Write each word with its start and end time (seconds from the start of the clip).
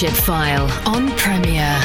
Leadership 0.00 0.24
File 0.24 0.64
on 0.86 1.10
Premier. 1.18 1.78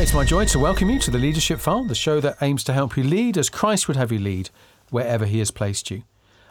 It's 0.00 0.14
my 0.14 0.24
joy 0.24 0.46
to 0.46 0.58
welcome 0.58 0.88
you 0.88 0.98
to 1.00 1.10
the 1.10 1.18
Leadership 1.18 1.60
File, 1.60 1.84
the 1.84 1.94
show 1.94 2.18
that 2.20 2.38
aims 2.40 2.64
to 2.64 2.72
help 2.72 2.96
you 2.96 3.04
lead 3.04 3.36
as 3.36 3.50
Christ 3.50 3.88
would 3.88 3.98
have 3.98 4.10
you 4.10 4.18
lead 4.18 4.48
wherever 4.88 5.26
He 5.26 5.40
has 5.40 5.50
placed 5.50 5.90
you. 5.90 6.04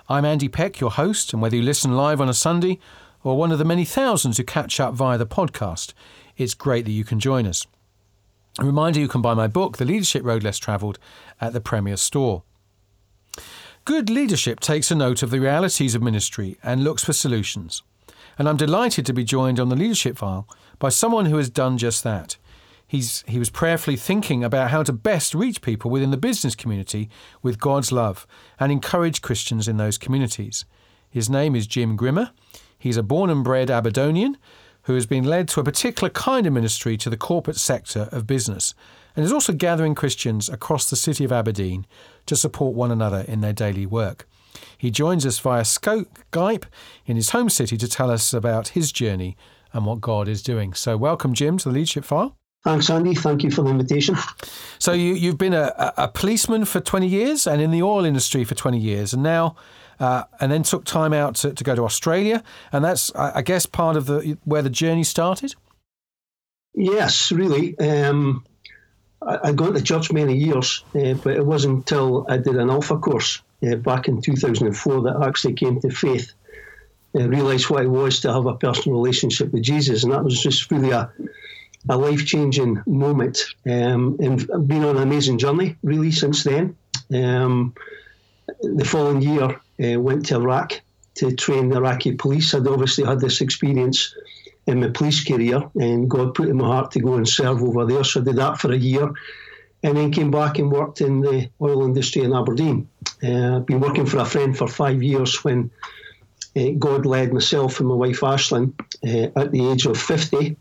I'm 0.08 0.24
Andy 0.24 0.48
Peck, 0.48 0.80
your 0.80 0.92
host, 0.92 1.34
and 1.34 1.42
whether 1.42 1.56
you 1.56 1.64
listen 1.64 1.98
live 1.98 2.22
on 2.22 2.30
a 2.30 2.36
Sunday 2.36 2.78
or 3.24 3.36
one 3.36 3.52
of 3.52 3.58
the 3.58 3.66
many 3.66 3.84
thousands 3.84 4.38
who 4.38 4.44
catch 4.44 4.80
up 4.80 4.94
via 4.94 5.18
the 5.18 5.26
podcast, 5.26 5.94
it's 6.38 6.54
great 6.54 6.86
that 6.86 6.92
you 6.92 7.04
can 7.04 7.20
join 7.20 7.48
us. 7.48 7.66
A 8.60 8.66
reminder 8.66 9.00
you 9.00 9.08
can 9.08 9.22
buy 9.22 9.36
my 9.36 9.46
book, 9.46 9.78
The 9.78 9.86
Leadership 9.86 10.24
Road 10.24 10.44
Less 10.44 10.58
Travelled, 10.58 10.98
at 11.40 11.54
the 11.54 11.62
Premier 11.62 11.96
Store. 11.96 12.42
Good 13.86 14.10
leadership 14.10 14.60
takes 14.60 14.90
a 14.90 14.96
note 14.96 15.22
of 15.22 15.30
the 15.30 15.40
realities 15.40 15.94
of 15.94 16.02
ministry 16.02 16.58
and 16.64 16.84
looks 16.84 17.04
for 17.04 17.14
solutions. 17.14 17.84
And 18.40 18.50
I'm 18.50 18.58
delighted 18.58 19.06
to 19.06 19.14
be 19.14 19.24
joined 19.24 19.60
on 19.60 19.70
the 19.70 19.76
Leadership 19.76 20.18
File 20.18 20.48
by 20.80 20.90
someone 20.90 21.28
who 21.28 21.38
has 21.38 21.52
done 21.52 21.78
just 21.78 22.04
that. 22.04 22.38
He's, 22.88 23.24
he 23.28 23.38
was 23.38 23.52
prayerfully 23.52 23.96
thinking 23.96 24.44
about 24.44 24.72
how 24.72 24.82
to 24.82 24.94
best 24.94 25.36
reach 25.36 25.62
people 25.62 25.92
within 25.92 26.10
the 26.10 26.18
business 26.18 26.56
community 26.56 27.10
with 27.44 27.60
God's 27.60 27.92
love 27.92 28.26
and 28.60 28.72
encourage 28.72 29.22
Christians 29.22 29.68
in 29.68 29.78
those 29.78 30.00
communities. 30.00 30.66
His 31.12 31.30
name 31.30 31.56
is 31.56 31.68
Jim 31.68 31.96
Grimmer. 31.96 32.32
He's 32.80 32.98
a 32.98 33.04
born 33.04 33.30
and 33.30 33.44
bred 33.44 33.70
Aberdonian 33.70 34.38
who 34.88 34.96
has 34.96 35.06
been 35.06 35.26
led 35.26 35.50
to 35.50 35.60
a 35.60 35.66
particular 35.66 36.10
kind 36.10 36.48
of 36.48 36.54
ministry 36.54 36.96
to 36.96 37.10
the 37.10 37.18
corporate 37.18 37.58
sector 37.58 38.08
of 38.14 38.26
business 38.26 38.74
and 39.16 39.26
is 39.26 39.34
also 39.34 39.52
gathering 39.52 39.94
Christians 39.94 40.48
across 40.48 40.90
the 40.90 40.96
city 40.96 41.26
of 41.26 41.32
Aberdeen 41.32 41.86
to 42.26 42.38
support 42.38 42.74
one 42.74 42.90
another 42.90 43.26
in 43.28 43.42
their 43.42 43.52
daily 43.52 43.86
work. 43.86 44.28
He 44.78 44.90
joins 44.90 45.26
us 45.26 45.40
via 45.40 45.64
Skype 45.64 46.64
in 47.06 47.18
his 47.18 47.32
home 47.32 47.50
city 47.50 47.76
to 47.78 47.88
tell 47.88 48.10
us 48.10 48.34
about 48.34 48.70
his 48.70 48.94
journey 48.94 49.36
and 49.74 49.86
what 49.86 50.00
God 50.00 50.30
is 50.30 50.42
doing. 50.42 50.74
So, 50.74 50.96
welcome, 50.96 51.34
Jim, 51.34 51.58
to 51.58 51.70
the 51.70 51.76
Leadership 51.76 52.06
File. 52.06 52.38
Thanks, 52.64 52.90
Andy. 52.90 53.14
Thank 53.14 53.44
you 53.44 53.52
for 53.52 53.64
the 53.64 53.70
invitation. 53.70 54.16
So 54.80 54.94
you, 54.94 55.14
you've 55.14 55.38
been 55.38 55.54
a, 55.54 55.94
a 55.98 56.08
policeman 56.08 56.66
for 56.66 56.80
20 56.80 57.08
years 57.08 57.46
and 57.46 57.62
in 57.62 57.72
the 57.72 57.82
oil 57.82 58.06
industry 58.06 58.44
for 58.44 58.56
20 58.56 58.78
years, 58.78 59.14
and 59.14 59.22
now, 59.22 59.56
uh, 60.00 60.24
and 60.40 60.52
then 60.52 60.64
took 60.64 60.86
time 60.86 61.14
out 61.14 61.36
to, 61.36 61.54
to 61.54 61.64
go 61.64 61.76
to 61.76 61.84
Australia, 61.84 62.44
and 62.72 62.84
that's, 62.84 63.14
I, 63.16 63.38
I 63.38 63.42
guess, 63.42 63.66
part 63.66 63.96
of 63.96 64.06
the 64.06 64.38
where 64.46 64.62
the 64.62 64.70
journey 64.70 65.04
started. 65.04 65.56
Yes, 66.74 67.32
really. 67.32 67.78
Um, 67.80 68.46
I, 69.22 69.40
I'd 69.46 69.56
gone 69.56 69.74
to 69.74 69.82
church 69.82 70.12
many 70.12 70.38
years, 70.38 70.84
uh, 70.96 71.14
but 71.14 71.36
it 71.36 71.46
wasn't 71.46 71.78
until 71.78 72.26
I 72.30 72.38
did 72.38 72.56
an 72.56 72.70
Alpha 72.70 72.98
course 72.98 73.42
uh, 73.68 73.76
back 73.76 74.08
in 74.08 74.22
2004 74.22 75.02
that 75.04 75.16
I 75.18 75.28
actually 75.28 75.54
came 75.54 75.80
to 75.82 75.90
faith. 75.90 76.34
and 77.14 77.30
realised 77.30 77.70
what 77.70 77.84
it 77.84 77.90
was 77.90 78.20
to 78.20 78.34
have 78.34 78.46
a 78.46 78.56
personal 78.56 79.00
relationship 79.00 79.52
with 79.52 79.64
Jesus, 79.64 80.04
and 80.04 80.14
that 80.14 80.24
was 80.24 80.42
just 80.42 80.70
really 80.72 80.92
a 80.92 81.12
a 81.90 81.98
life 81.98 82.26
changing 82.26 82.82
moment. 82.86 83.40
Um, 83.66 84.18
and 84.20 84.50
I've 84.54 84.68
been 84.68 84.84
on 84.84 84.98
an 84.98 85.04
amazing 85.04 85.38
journey 85.38 85.78
really 85.84 86.12
since 86.12 86.44
then. 86.44 86.76
Um, 87.14 87.74
the 88.62 88.86
following 88.86 89.22
year, 89.22 89.60
uh, 89.84 90.00
went 90.00 90.26
to 90.28 90.36
Iraq 90.36 90.82
to 91.16 91.36
train 91.36 91.70
the 91.70 91.78
Iraqi 91.78 92.14
police. 92.16 92.54
I'd 92.54 92.68
obviously 92.68 93.04
had 93.04 93.20
this 93.20 93.42
experience 93.42 94.16
in 94.68 94.82
my 94.82 94.90
police 94.90 95.24
career, 95.24 95.64
and 95.80 96.10
God 96.10 96.36
put 96.36 96.50
in 96.50 96.58
my 96.58 96.68
heart 96.68 96.92
to 96.92 97.00
go 97.00 97.16
and 97.16 97.28
serve 97.28 97.64
over 97.64 97.86
there. 97.86 98.04
So 98.04 98.22
I 98.22 98.24
did 98.24 98.36
that 98.36 98.60
for 98.60 98.72
a 98.72 98.78
year, 98.78 99.10
and 99.84 99.98
then 99.98 100.12
came 100.12 100.32
back 100.32 100.60
and 100.60 100.72
worked 100.72 101.02
in 101.02 101.22
the 101.22 101.50
oil 101.62 101.86
industry 101.86 102.24
in 102.24 102.34
Aberdeen. 102.34 102.90
Uh, 103.24 103.58
I've 103.58 103.66
been 103.66 103.80
working 103.80 104.06
for 104.06 104.18
a 104.18 104.26
friend 104.26 104.58
for 104.58 104.68
five 104.68 105.02
years 105.02 105.44
when 105.44 105.72
uh, 106.56 106.72
God 106.78 107.06
led 107.06 107.34
myself 107.34 107.80
and 107.80 107.88
my 107.88 107.96
wife 107.96 108.22
Ashlyn 108.22 108.74
uh, 109.04 109.40
at 109.40 109.52
the 109.52 109.72
age 109.72 109.86
of 109.86 109.98
50 109.98 110.58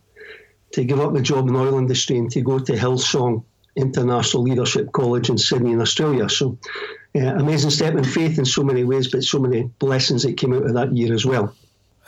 to 0.72 0.84
give 0.84 1.00
up 1.00 1.12
my 1.12 1.20
job 1.20 1.48
in 1.48 1.54
the 1.54 1.60
oil 1.60 1.78
industry 1.78 2.18
and 2.18 2.30
to 2.30 2.40
go 2.40 2.58
to 2.58 2.72
Hillsong 2.72 3.44
International 3.76 4.42
Leadership 4.42 4.92
College 4.92 5.30
in 5.30 5.38
Sydney, 5.38 5.72
in 5.72 5.80
Australia. 5.80 6.28
So, 6.28 6.58
uh, 7.14 7.20
amazing 7.20 7.70
step 7.70 7.94
in 7.94 8.04
faith 8.04 8.38
in 8.38 8.44
so 8.44 8.62
many 8.62 8.84
ways, 8.84 9.08
but 9.08 9.22
so 9.22 9.38
many 9.38 9.64
blessings 9.78 10.22
that 10.22 10.36
came 10.36 10.52
out 10.52 10.64
of 10.64 10.74
that 10.74 10.94
year 10.94 11.14
as 11.14 11.24
well. 11.24 11.54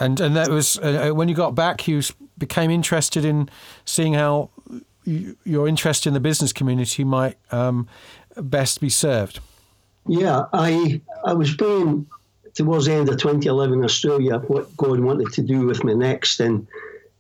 And 0.01 0.21
and 0.21 0.37
that 0.37 0.49
was 0.49 0.79
uh, 0.79 1.09
uh 1.11 1.15
when 1.15 1.29
you 1.29 1.35
got 1.35 1.55
back, 1.55 1.89
you 1.89 2.03
became 2.37 2.71
interested 2.71 3.25
in 3.25 3.49
seeing 3.85 4.15
how 4.15 4.51
you, 5.05 5.37
your 5.45 5.67
interest 5.67 6.07
in 6.07 6.15
the 6.15 6.21
business 6.21 6.53
community 6.53 7.05
might 7.05 7.37
um, 7.51 7.89
best 8.37 8.81
be 8.81 8.89
served. 8.89 9.41
Yeah, 10.07 10.45
I 10.53 11.01
I 11.25 11.35
was 11.35 11.55
praying 11.55 12.07
towards 12.55 12.87
the 12.87 12.93
end 12.93 13.09
of 13.09 13.19
2011 13.19 13.85
Australia 13.85 14.39
what 14.39 14.75
God 14.77 15.01
wanted 15.01 15.33
to 15.35 15.43
do 15.43 15.67
with 15.67 15.85
me 15.85 15.95
next, 15.95 16.41
and 16.41 16.67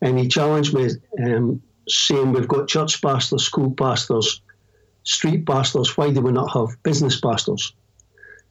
and 0.00 0.18
he 0.18 0.28
challenged 0.28 0.74
me, 0.74 0.90
um, 1.22 1.60
saying, 1.90 2.32
We've 2.32 2.48
got 2.48 2.68
church 2.68 3.00
pastors, 3.00 3.44
school 3.44 3.70
pastors, 3.70 4.40
street 5.04 5.46
pastors. 5.46 5.96
Why 5.96 6.10
do 6.10 6.20
we 6.20 6.32
not 6.32 6.52
have 6.52 6.82
business 6.82 7.20
pastors? 7.20 7.72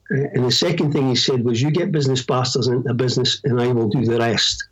Uh, 0.10 0.28
and 0.34 0.46
the 0.46 0.52
second 0.52 0.94
thing 0.94 1.10
he 1.10 1.16
said 1.16 1.44
was, 1.44 1.62
You 1.62 1.72
get 1.72 1.92
business 1.92 2.24
pastors 2.24 2.68
into 2.68 2.94
business, 2.94 3.42
and 3.44 3.62
I 3.62 3.68
will 3.68 3.90
do 3.90 4.06
the 4.06 4.18
rest. 4.18 4.64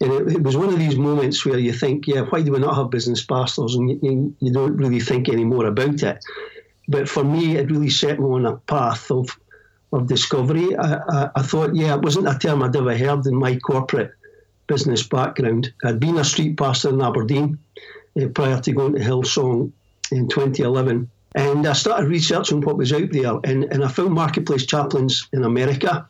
And 0.00 0.12
it, 0.12 0.36
it, 0.36 0.42
was 0.42 0.56
one 0.56 0.68
of 0.68 0.78
these 0.78 0.96
moments 0.96 1.44
where 1.44 1.58
you 1.58 1.72
think, 1.72 2.06
Yeah, 2.06 2.22
why 2.22 2.42
do 2.42 2.52
we 2.52 2.58
not 2.58 2.76
have 2.76 2.90
business 2.90 3.24
pastors? 3.24 3.74
And 3.74 3.90
you, 3.90 4.34
you 4.40 4.52
don't 4.52 4.76
really 4.76 5.00
think 5.00 5.28
any 5.28 5.44
more 5.44 5.66
about 5.66 6.02
it. 6.02 6.24
But 6.88 7.08
for 7.08 7.24
me, 7.24 7.56
it 7.56 7.70
really 7.70 7.90
set 7.90 8.18
me 8.18 8.26
on 8.26 8.46
a 8.46 8.56
path 8.56 9.10
of 9.10 9.36
of 9.92 10.06
discovery. 10.06 10.74
I, 10.76 10.94
I, 10.94 11.30
I, 11.36 11.42
thought, 11.42 11.74
yeah, 11.74 11.94
it 11.94 12.02
wasn't 12.02 12.26
a 12.26 12.38
term 12.38 12.62
I'd 12.62 12.74
ever 12.74 12.96
heard 12.96 13.26
in 13.26 13.36
my 13.36 13.56
corporate 13.56 14.12
business 14.72 15.06
background. 15.06 15.70
I'd 15.84 16.00
been 16.00 16.16
a 16.16 16.24
street 16.24 16.56
pastor 16.56 16.88
in 16.88 17.02
Aberdeen 17.02 17.58
uh, 18.18 18.28
prior 18.28 18.58
to 18.58 18.72
going 18.72 18.94
to 18.94 19.00
Hillsong 19.00 19.70
in 20.10 20.28
2011. 20.28 21.10
And 21.34 21.66
I 21.66 21.74
started 21.74 22.08
researching 22.08 22.62
what 22.62 22.78
was 22.78 22.90
out 22.90 23.10
there, 23.12 23.34
and, 23.44 23.64
and 23.64 23.84
I 23.84 23.88
found 23.88 24.14
marketplace 24.14 24.64
chaplains 24.64 25.28
in 25.34 25.44
America 25.44 26.08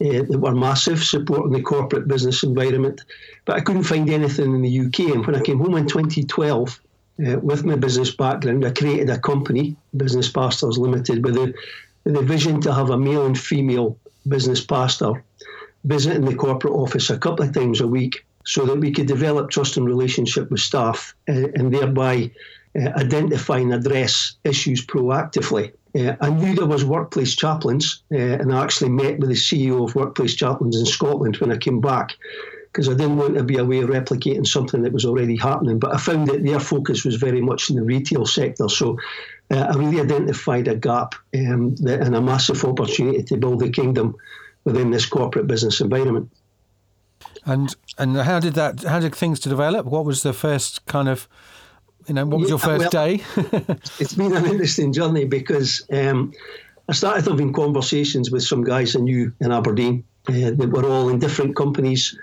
uh, 0.00 0.22
that 0.28 0.40
were 0.40 0.54
massive, 0.54 1.04
supporting 1.04 1.52
the 1.52 1.62
corporate 1.62 2.08
business 2.08 2.42
environment. 2.42 3.00
But 3.44 3.56
I 3.56 3.60
couldn't 3.60 3.84
find 3.84 4.10
anything 4.10 4.56
in 4.56 4.62
the 4.62 4.80
UK. 4.86 5.14
And 5.14 5.24
when 5.24 5.36
I 5.36 5.40
came 5.40 5.58
home 5.58 5.76
in 5.76 5.86
2012, 5.86 6.80
uh, 7.26 7.38
with 7.38 7.64
my 7.64 7.76
business 7.76 8.10
background, 8.10 8.66
I 8.66 8.72
created 8.72 9.08
a 9.10 9.20
company, 9.20 9.76
Business 9.96 10.28
Pastors 10.28 10.78
Limited, 10.78 11.24
with 11.24 11.34
the, 11.34 11.54
with 12.04 12.14
the 12.14 12.22
vision 12.22 12.60
to 12.62 12.74
have 12.74 12.90
a 12.90 12.98
male 12.98 13.26
and 13.26 13.38
female 13.38 13.96
business 14.26 14.64
pastor 14.64 15.22
visiting 15.84 16.24
the 16.24 16.34
corporate 16.34 16.74
office 16.74 17.10
a 17.10 17.18
couple 17.18 17.44
of 17.44 17.54
times 17.54 17.80
a 17.80 17.86
week 17.86 18.24
so 18.44 18.64
that 18.66 18.78
we 18.78 18.90
could 18.90 19.06
develop 19.06 19.50
trust 19.50 19.76
and 19.76 19.86
relationship 19.86 20.50
with 20.50 20.60
staff 20.60 21.14
uh, 21.28 21.48
and 21.54 21.72
thereby 21.72 22.30
uh, 22.76 22.88
identify 22.96 23.58
and 23.58 23.74
address 23.74 24.36
issues 24.44 24.84
proactively. 24.86 25.72
Uh, 25.98 26.14
I 26.20 26.30
knew 26.30 26.54
there 26.54 26.66
was 26.66 26.84
workplace 26.84 27.34
chaplains, 27.34 28.02
and 28.10 28.52
I 28.52 28.62
actually 28.62 28.90
met 28.90 29.18
with 29.18 29.28
the 29.28 29.34
CEO 29.34 29.84
of 29.84 29.96
Workplace 29.96 30.36
Chaplains 30.36 30.78
in 30.78 30.86
Scotland 30.86 31.36
when 31.38 31.50
I 31.50 31.56
came 31.56 31.80
back 31.80 32.16
because 32.72 32.88
I 32.88 32.92
didn't 32.92 33.16
want 33.16 33.34
to 33.34 33.42
be 33.42 33.56
a 33.56 33.64
way 33.64 33.80
of 33.80 33.90
replicating 33.90 34.46
something 34.46 34.82
that 34.82 34.92
was 34.92 35.04
already 35.04 35.36
happening. 35.36 35.80
But 35.80 35.92
I 35.92 35.98
found 35.98 36.28
that 36.28 36.44
their 36.44 36.60
focus 36.60 37.04
was 37.04 37.16
very 37.16 37.40
much 37.40 37.70
in 37.70 37.74
the 37.74 37.82
retail 37.82 38.24
sector, 38.24 38.68
so 38.68 38.96
I 39.50 39.74
really 39.74 40.00
identified 40.00 40.68
a 40.68 40.76
gap 40.76 41.16
um, 41.34 41.74
and 41.84 42.14
a 42.14 42.20
massive 42.20 42.64
opportunity 42.64 43.24
to 43.24 43.36
build 43.36 43.58
the 43.58 43.70
kingdom 43.70 44.14
within 44.64 44.90
this 44.90 45.06
corporate 45.06 45.46
business 45.46 45.80
environment. 45.80 46.30
And 47.44 47.74
and 47.98 48.16
how 48.16 48.40
did 48.40 48.54
that? 48.54 48.82
How 48.82 49.00
did 49.00 49.14
things 49.14 49.40
to 49.40 49.48
develop? 49.48 49.86
What 49.86 50.04
was 50.04 50.22
the 50.22 50.32
first 50.32 50.84
kind 50.86 51.08
of, 51.08 51.28
you 52.06 52.14
know, 52.14 52.26
what 52.26 52.40
was 52.40 52.48
yeah, 52.48 52.52
your 52.52 52.58
first 52.58 52.94
well, 52.94 53.06
day? 53.06 53.22
it's 53.98 54.14
been 54.14 54.36
an 54.36 54.46
interesting 54.46 54.92
journey 54.92 55.24
because 55.24 55.86
um, 55.92 56.32
I 56.88 56.92
started 56.92 57.26
having 57.26 57.52
conversations 57.52 58.30
with 58.30 58.42
some 58.42 58.64
guys 58.64 58.96
I 58.96 59.00
knew 59.00 59.32
in 59.40 59.52
Aberdeen 59.52 60.04
uh, 60.28 60.50
that 60.50 60.70
were 60.70 60.84
all 60.84 61.08
in 61.08 61.18
different 61.18 61.56
companies, 61.56 62.18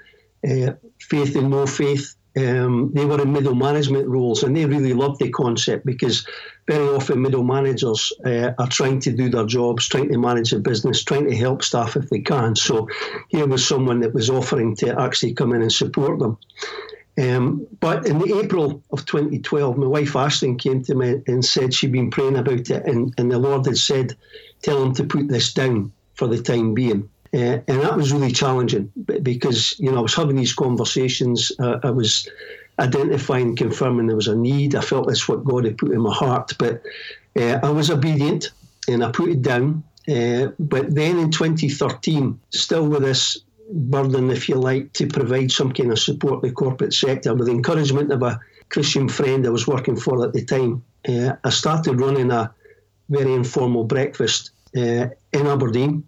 uh, 0.48 0.74
faith 1.00 1.36
and 1.36 1.50
no 1.50 1.66
faith, 1.66 2.16
um, 2.38 2.92
they 2.94 3.06
were 3.06 3.22
in 3.22 3.34
middle 3.34 3.56
management 3.56 4.08
roles 4.08 4.44
and 4.44 4.56
they 4.56 4.66
really 4.66 4.94
loved 4.94 5.20
the 5.20 5.30
concept 5.30 5.86
because 5.86 6.28
very 6.68 6.88
often 6.90 7.22
middle 7.22 7.44
managers 7.44 8.12
uh, 8.26 8.52
are 8.60 8.68
trying 8.68 9.00
to 9.00 9.12
do 9.12 9.30
their 9.30 9.46
jobs, 9.46 9.88
trying 9.88 10.10
to 10.12 10.18
manage 10.18 10.52
a 10.54 10.60
business, 10.60 11.04
trying 11.04 11.28
to 11.30 11.36
help 11.36 11.64
staff 11.64 11.96
if 11.96 12.10
they 12.10 12.20
can. 12.20 12.56
So 12.56 12.88
here 13.30 13.48
was 13.48 13.66
someone 13.66 14.02
that 14.02 14.14
was 14.14 14.30
offering 14.30 14.76
to 14.78 15.00
actually 15.00 15.34
come 15.34 15.54
in 15.54 15.62
and 15.62 15.72
support 15.72 16.20
them. 16.20 16.38
Um, 17.20 17.66
but 17.80 18.06
in 18.06 18.20
the 18.20 18.38
April 18.38 18.84
of 18.92 19.06
2012, 19.06 19.78
my 19.78 19.88
wife 19.88 20.14
Ashlyn 20.14 20.60
came 20.60 20.84
to 20.84 20.94
me 20.94 21.22
and 21.26 21.44
said 21.44 21.74
she'd 21.74 21.92
been 21.92 22.12
praying 22.12 22.38
about 22.38 22.70
it, 22.70 22.86
and, 22.86 23.14
and 23.18 23.32
the 23.32 23.40
Lord 23.40 23.66
had 23.66 23.78
said, 23.78 24.16
Tell 24.62 24.84
him 24.84 24.94
to 24.96 25.04
put 25.04 25.28
this 25.28 25.54
down 25.54 25.92
for 26.16 26.28
the 26.28 26.42
time 26.42 26.74
being. 26.74 27.10
Uh, 27.34 27.60
and 27.68 27.82
that 27.82 27.96
was 27.96 28.12
really 28.12 28.32
challenging 28.32 28.92
because, 29.22 29.76
you 29.80 29.92
know, 29.92 30.00
I 30.00 30.02
was 30.02 30.16
having 30.16 30.36
these 30.36 30.54
conversations. 30.54 31.52
Uh, 31.60 31.78
I 31.84 31.92
was 31.92 32.28
identifying, 32.80 33.56
confirming 33.56 34.08
there 34.08 34.16
was 34.16 34.28
a 34.28 34.36
need. 34.36 34.76
I 34.76 34.82
felt 34.82 35.08
that's 35.08 35.28
what 35.28 35.44
God 35.44 35.66
had 35.66 35.78
put 35.78 35.92
in 35.92 36.02
my 36.02 36.14
heart. 36.14 36.54
But 36.58 36.84
uh, 37.36 37.60
I 37.64 37.70
was 37.70 37.90
obedient 37.90 38.52
and 38.88 39.04
I 39.04 39.12
put 39.12 39.30
it 39.30 39.42
down. 39.42 39.84
Uh, 40.08 40.48
but 40.60 40.94
then 40.94 41.20
in 41.20 41.32
2013, 41.32 42.40
still 42.52 42.88
with 42.88 43.02
this 43.02 43.40
burden, 43.70 44.30
if 44.30 44.48
you 44.48 44.56
like, 44.56 44.94
to 44.94 45.08
provide 45.08 45.52
some 45.52 45.72
kind 45.74 45.92
of 45.92 46.00
support 46.00 46.42
to 46.42 46.48
the 46.48 46.54
corporate 46.54 46.94
sector 46.94 47.34
with 47.34 47.48
the 47.48 47.54
encouragement 47.54 48.12
of 48.12 48.24
a 48.24 48.40
Christian 48.70 49.10
friend 49.10 49.46
I 49.46 49.50
was 49.50 49.68
working 49.68 49.98
for 49.98 50.26
at 50.26 50.34
the 50.34 50.46
time, 50.46 50.84
uh, 51.08 51.36
I 51.44 51.50
started 51.50 52.00
running 52.00 52.32
a 52.32 52.54
very 53.10 53.34
informal 53.34 53.84
breakfast 53.84 54.52
in 54.74 55.12
Aberdeen. 55.34 56.04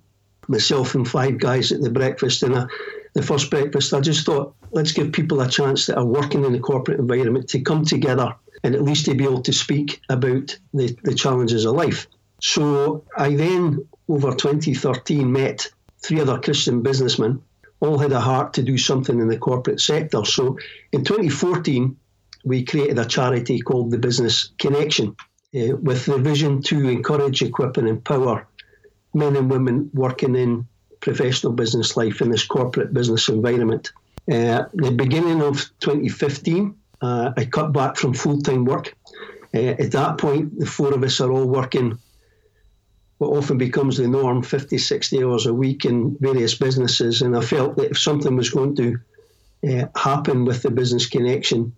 Myself 0.47 0.95
and 0.95 1.07
five 1.07 1.37
guys 1.37 1.71
at 1.71 1.81
the 1.81 1.91
breakfast, 1.91 2.43
and 2.43 2.67
the 3.13 3.23
first 3.23 3.49
breakfast, 3.49 3.93
I 3.93 4.01
just 4.01 4.25
thought, 4.25 4.55
let's 4.71 4.91
give 4.91 5.11
people 5.11 5.41
a 5.41 5.49
chance 5.49 5.87
that 5.87 5.97
are 5.97 6.05
working 6.05 6.45
in 6.45 6.53
the 6.53 6.59
corporate 6.59 6.99
environment 6.99 7.49
to 7.49 7.61
come 7.61 7.85
together 7.85 8.35
and 8.63 8.75
at 8.75 8.83
least 8.83 9.05
to 9.05 9.15
be 9.15 9.23
able 9.23 9.41
to 9.43 9.53
speak 9.53 10.01
about 10.09 10.57
the, 10.73 10.95
the 11.03 11.15
challenges 11.15 11.65
of 11.65 11.75
life. 11.75 12.07
So 12.41 13.05
I 13.17 13.35
then, 13.35 13.87
over 14.07 14.33
2013, 14.33 15.31
met 15.31 15.67
three 16.01 16.21
other 16.21 16.39
Christian 16.39 16.81
businessmen, 16.81 17.41
all 17.81 17.97
had 17.97 18.11
a 18.11 18.19
heart 18.19 18.53
to 18.53 18.63
do 18.63 18.77
something 18.77 19.19
in 19.19 19.27
the 19.27 19.37
corporate 19.37 19.79
sector. 19.79 20.25
So 20.25 20.57
in 20.91 21.03
2014, 21.03 21.97
we 22.43 22.63
created 22.63 22.99
a 22.99 23.05
charity 23.05 23.59
called 23.59 23.91
the 23.91 23.97
Business 23.97 24.51
Connection 24.57 25.15
uh, 25.55 25.75
with 25.75 26.05
the 26.05 26.17
vision 26.17 26.61
to 26.63 26.87
encourage, 26.87 27.41
equip, 27.41 27.77
and 27.77 27.87
empower 27.87 28.47
men 29.13 29.35
and 29.35 29.49
women 29.49 29.89
working 29.93 30.35
in 30.35 30.67
professional 30.99 31.53
business 31.53 31.95
life 31.97 32.21
in 32.21 32.29
this 32.29 32.45
corporate 32.45 32.93
business 32.93 33.29
environment. 33.29 33.91
Uh, 34.31 34.65
the 34.73 34.91
beginning 34.91 35.41
of 35.41 35.57
2015, 35.79 36.75
uh, 37.01 37.31
I 37.35 37.45
cut 37.45 37.73
back 37.73 37.97
from 37.97 38.13
full 38.13 38.41
time 38.41 38.65
work. 38.65 38.95
Uh, 39.53 39.75
at 39.79 39.91
that 39.93 40.17
point, 40.17 40.59
the 40.59 40.65
four 40.65 40.93
of 40.93 41.03
us 41.03 41.19
are 41.21 41.31
all 41.31 41.47
working 41.47 41.97
what 43.19 43.37
often 43.37 43.57
becomes 43.57 43.97
the 43.97 44.07
norm 44.07 44.41
50, 44.41 44.77
60 44.77 45.23
hours 45.23 45.45
a 45.45 45.53
week 45.53 45.85
in 45.85 46.17
various 46.19 46.55
businesses. 46.55 47.21
And 47.21 47.35
I 47.35 47.41
felt 47.41 47.75
that 47.75 47.91
if 47.91 47.99
something 47.99 48.35
was 48.35 48.49
going 48.49 48.75
to 48.77 48.97
uh, 49.67 49.87
happen 49.93 50.45
with 50.45 50.61
the 50.61 50.71
business 50.71 51.05
connection, 51.05 51.75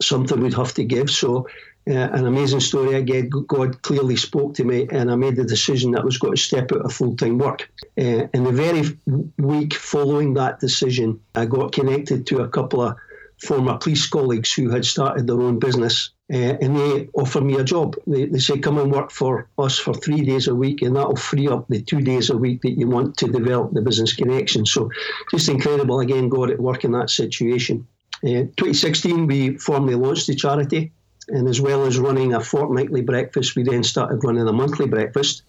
something 0.00 0.40
we'd 0.40 0.54
have 0.54 0.74
to 0.74 0.84
give. 0.84 1.10
So 1.10 1.46
uh, 1.88 1.92
an 1.92 2.26
amazing 2.26 2.60
story 2.60 2.94
again. 2.94 3.28
God 3.28 3.82
clearly 3.82 4.16
spoke 4.16 4.54
to 4.54 4.64
me, 4.64 4.88
and 4.90 5.10
I 5.10 5.16
made 5.16 5.36
the 5.36 5.44
decision 5.44 5.90
that 5.90 6.00
I 6.00 6.04
was 6.04 6.18
going 6.18 6.34
to 6.34 6.40
step 6.40 6.72
out 6.72 6.84
of 6.84 6.92
full 6.92 7.14
time 7.16 7.38
work. 7.38 7.70
Uh, 7.98 8.26
in 8.32 8.44
the 8.44 8.52
very 8.52 8.98
week 9.38 9.74
following 9.74 10.34
that 10.34 10.60
decision, 10.60 11.20
I 11.34 11.44
got 11.44 11.72
connected 11.72 12.26
to 12.28 12.40
a 12.40 12.48
couple 12.48 12.80
of 12.80 12.96
former 13.42 13.76
police 13.76 14.06
colleagues 14.06 14.52
who 14.52 14.70
had 14.70 14.84
started 14.84 15.26
their 15.26 15.40
own 15.40 15.58
business. 15.58 16.10
Uh, 16.32 16.56
and 16.62 16.74
they 16.74 17.08
offered 17.12 17.44
me 17.44 17.56
a 17.56 17.64
job. 17.64 17.96
They, 18.06 18.24
they 18.24 18.38
say, 18.38 18.58
come 18.58 18.78
and 18.78 18.90
work 18.90 19.10
for 19.10 19.46
us 19.58 19.78
for 19.78 19.92
three 19.92 20.22
days 20.22 20.48
a 20.48 20.54
week, 20.54 20.80
and 20.80 20.96
that'll 20.96 21.16
free 21.16 21.48
up 21.48 21.68
the 21.68 21.82
two 21.82 22.00
days 22.00 22.30
a 22.30 22.36
week 22.36 22.62
that 22.62 22.78
you 22.78 22.88
want 22.88 23.18
to 23.18 23.26
develop 23.26 23.72
the 23.72 23.82
business 23.82 24.14
connection. 24.14 24.64
So, 24.64 24.90
just 25.30 25.50
incredible 25.50 26.00
again, 26.00 26.30
God 26.30 26.50
at 26.50 26.58
work 26.58 26.84
in 26.84 26.92
that 26.92 27.10
situation. 27.10 27.86
Uh, 28.22 28.48
2016, 28.56 29.26
we 29.26 29.56
formally 29.58 29.94
launched 29.94 30.26
the 30.26 30.34
charity. 30.34 30.92
And 31.28 31.48
as 31.48 31.60
well 31.60 31.86
as 31.86 31.98
running 31.98 32.34
a 32.34 32.40
fortnightly 32.40 33.00
breakfast, 33.00 33.56
we 33.56 33.62
then 33.62 33.82
started 33.82 34.22
running 34.22 34.46
a 34.46 34.52
monthly 34.52 34.86
breakfast 34.86 35.42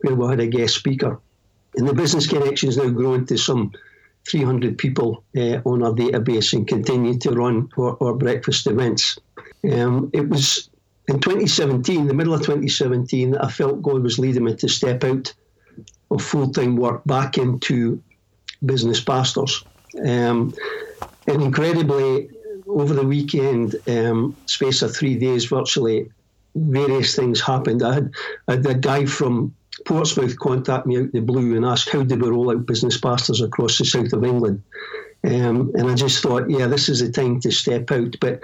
where 0.00 0.14
we 0.14 0.26
had 0.28 0.40
a 0.40 0.46
guest 0.46 0.74
speaker. 0.74 1.20
And 1.76 1.86
the 1.86 1.94
business 1.94 2.26
connections 2.26 2.76
now 2.76 2.88
grown 2.88 3.26
to 3.26 3.36
some 3.36 3.72
300 4.28 4.78
people 4.78 5.24
uh, 5.36 5.60
on 5.64 5.82
our 5.82 5.92
database 5.92 6.52
and 6.52 6.66
continue 6.66 7.18
to 7.18 7.30
run 7.30 7.68
our, 7.78 7.96
our 8.02 8.14
breakfast 8.14 8.66
events. 8.66 9.18
Um, 9.70 10.10
it 10.12 10.28
was 10.28 10.70
in 11.08 11.20
2017, 11.20 12.06
the 12.06 12.14
middle 12.14 12.34
of 12.34 12.40
2017, 12.40 13.32
that 13.32 13.44
I 13.44 13.50
felt 13.50 13.82
God 13.82 14.02
was 14.02 14.18
leading 14.18 14.44
me 14.44 14.54
to 14.56 14.68
step 14.68 15.04
out 15.04 15.32
of 16.10 16.22
full 16.22 16.50
time 16.50 16.76
work 16.76 17.02
back 17.04 17.38
into 17.38 18.02
business 18.64 19.00
pastors. 19.00 19.64
Um, 20.04 20.54
and 21.28 21.42
incredibly, 21.42 22.30
over 22.66 22.94
the 22.94 23.06
weekend, 23.06 23.76
um, 23.86 24.36
space 24.46 24.82
of 24.82 24.94
three 24.94 25.14
days, 25.14 25.44
virtually 25.44 26.10
various 26.54 27.14
things 27.14 27.40
happened. 27.40 27.82
I 27.82 27.94
had, 27.94 28.12
I 28.48 28.52
had 28.52 28.66
a 28.66 28.74
guy 28.74 29.04
from 29.04 29.54
Portsmouth 29.86 30.38
contact 30.38 30.86
me 30.86 30.98
out 30.98 31.12
the 31.12 31.20
blue 31.20 31.54
and 31.54 31.64
ask 31.64 31.88
how 31.88 32.02
did 32.02 32.20
we 32.20 32.28
roll 32.28 32.50
out 32.50 32.66
business 32.66 32.98
pastors 32.98 33.40
across 33.40 33.78
the 33.78 33.84
south 33.84 34.12
of 34.12 34.24
England. 34.24 34.62
Um, 35.24 35.72
and 35.74 35.88
I 35.88 35.94
just 35.94 36.22
thought, 36.22 36.50
yeah, 36.50 36.66
this 36.66 36.88
is 36.88 37.00
the 37.00 37.12
time 37.12 37.40
to 37.40 37.50
step 37.50 37.90
out. 37.90 38.16
But 38.20 38.40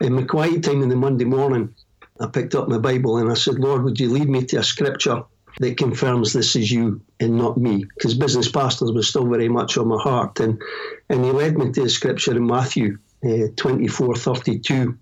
in 0.00 0.14
my 0.14 0.22
quiet 0.22 0.62
time 0.62 0.82
in 0.82 0.88
the 0.88 0.96
Monday 0.96 1.24
morning, 1.24 1.74
I 2.20 2.26
picked 2.26 2.54
up 2.54 2.68
my 2.68 2.78
Bible 2.78 3.18
and 3.18 3.30
I 3.30 3.34
said, 3.34 3.58
Lord, 3.58 3.82
would 3.84 3.98
you 3.98 4.10
lead 4.10 4.28
me 4.28 4.44
to 4.46 4.58
a 4.58 4.62
scripture 4.62 5.22
that 5.58 5.76
confirms 5.76 6.32
this 6.32 6.56
is 6.56 6.70
you 6.70 7.00
and 7.18 7.36
not 7.36 7.56
me? 7.56 7.84
Because 7.94 8.14
business 8.14 8.50
pastors 8.50 8.92
was 8.92 9.08
still 9.08 9.26
very 9.26 9.48
much 9.48 9.76
on 9.76 9.88
my 9.88 10.00
heart. 10.00 10.40
And, 10.40 10.60
and 11.08 11.24
he 11.24 11.30
led 11.30 11.58
me 11.58 11.72
to 11.72 11.82
a 11.82 11.88
scripture 11.88 12.36
in 12.36 12.46
Matthew 12.46 12.98
uh, 13.24 13.48
24 13.56 14.16
32. 14.16 14.96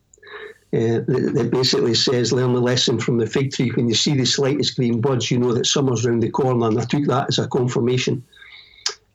Uh, 0.70 1.00
that, 1.06 1.48
basically 1.50 1.94
says, 1.94 2.30
learn 2.30 2.52
the 2.52 2.60
lesson 2.60 3.00
from 3.00 3.16
the 3.16 3.26
fig 3.26 3.50
tree. 3.52 3.70
When 3.70 3.88
you 3.88 3.94
see 3.94 4.14
the 4.14 4.26
slightest 4.26 4.76
green 4.76 5.00
buds, 5.00 5.30
you 5.30 5.38
know 5.38 5.54
that 5.54 5.64
summer's 5.64 6.04
round 6.04 6.22
the 6.22 6.30
corner. 6.30 6.66
And 6.66 6.78
I 6.78 6.84
took 6.84 7.04
that 7.04 7.28
as 7.28 7.38
a 7.38 7.48
confirmation. 7.48 8.22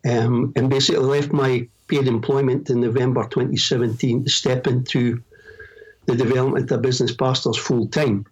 Um, 0.04 0.52
and 0.56 0.68
basically 0.68 1.04
left 1.04 1.32
my 1.32 1.68
paid 1.86 2.08
employment 2.08 2.70
in 2.70 2.80
November 2.80 3.22
2017 3.24 4.24
to 4.24 4.30
step 4.30 4.66
into 4.66 5.22
the 6.06 6.16
development 6.16 6.70
of 6.70 6.82
business 6.82 7.14
pastors 7.14 7.56
full 7.56 7.86
time. 7.86 8.26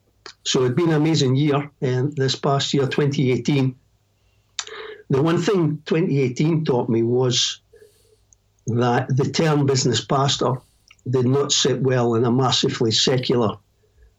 So 0.45 0.65
it's 0.65 0.75
been 0.75 0.91
an 0.91 0.95
amazing 0.95 1.37
year. 1.37 1.71
And 1.81 2.15
this 2.17 2.37
past 2.37 2.75
year, 2.75 2.87
2018, 2.87 3.75
the 5.11 5.23
one 5.23 5.41
thing 5.41 5.83
2018 5.87 6.65
taught 6.65 6.89
me 6.89 7.03
was 7.03 7.61
that 8.67 9.15
the 9.17 9.31
term 9.31 9.67
business 9.67 10.05
pastor 10.05 10.55
did 11.09 11.27
not 11.27 11.53
sit 11.53 11.81
well 11.81 12.15
in 12.15 12.25
a 12.25 12.33
massively 12.33 12.91
secular 12.91 13.57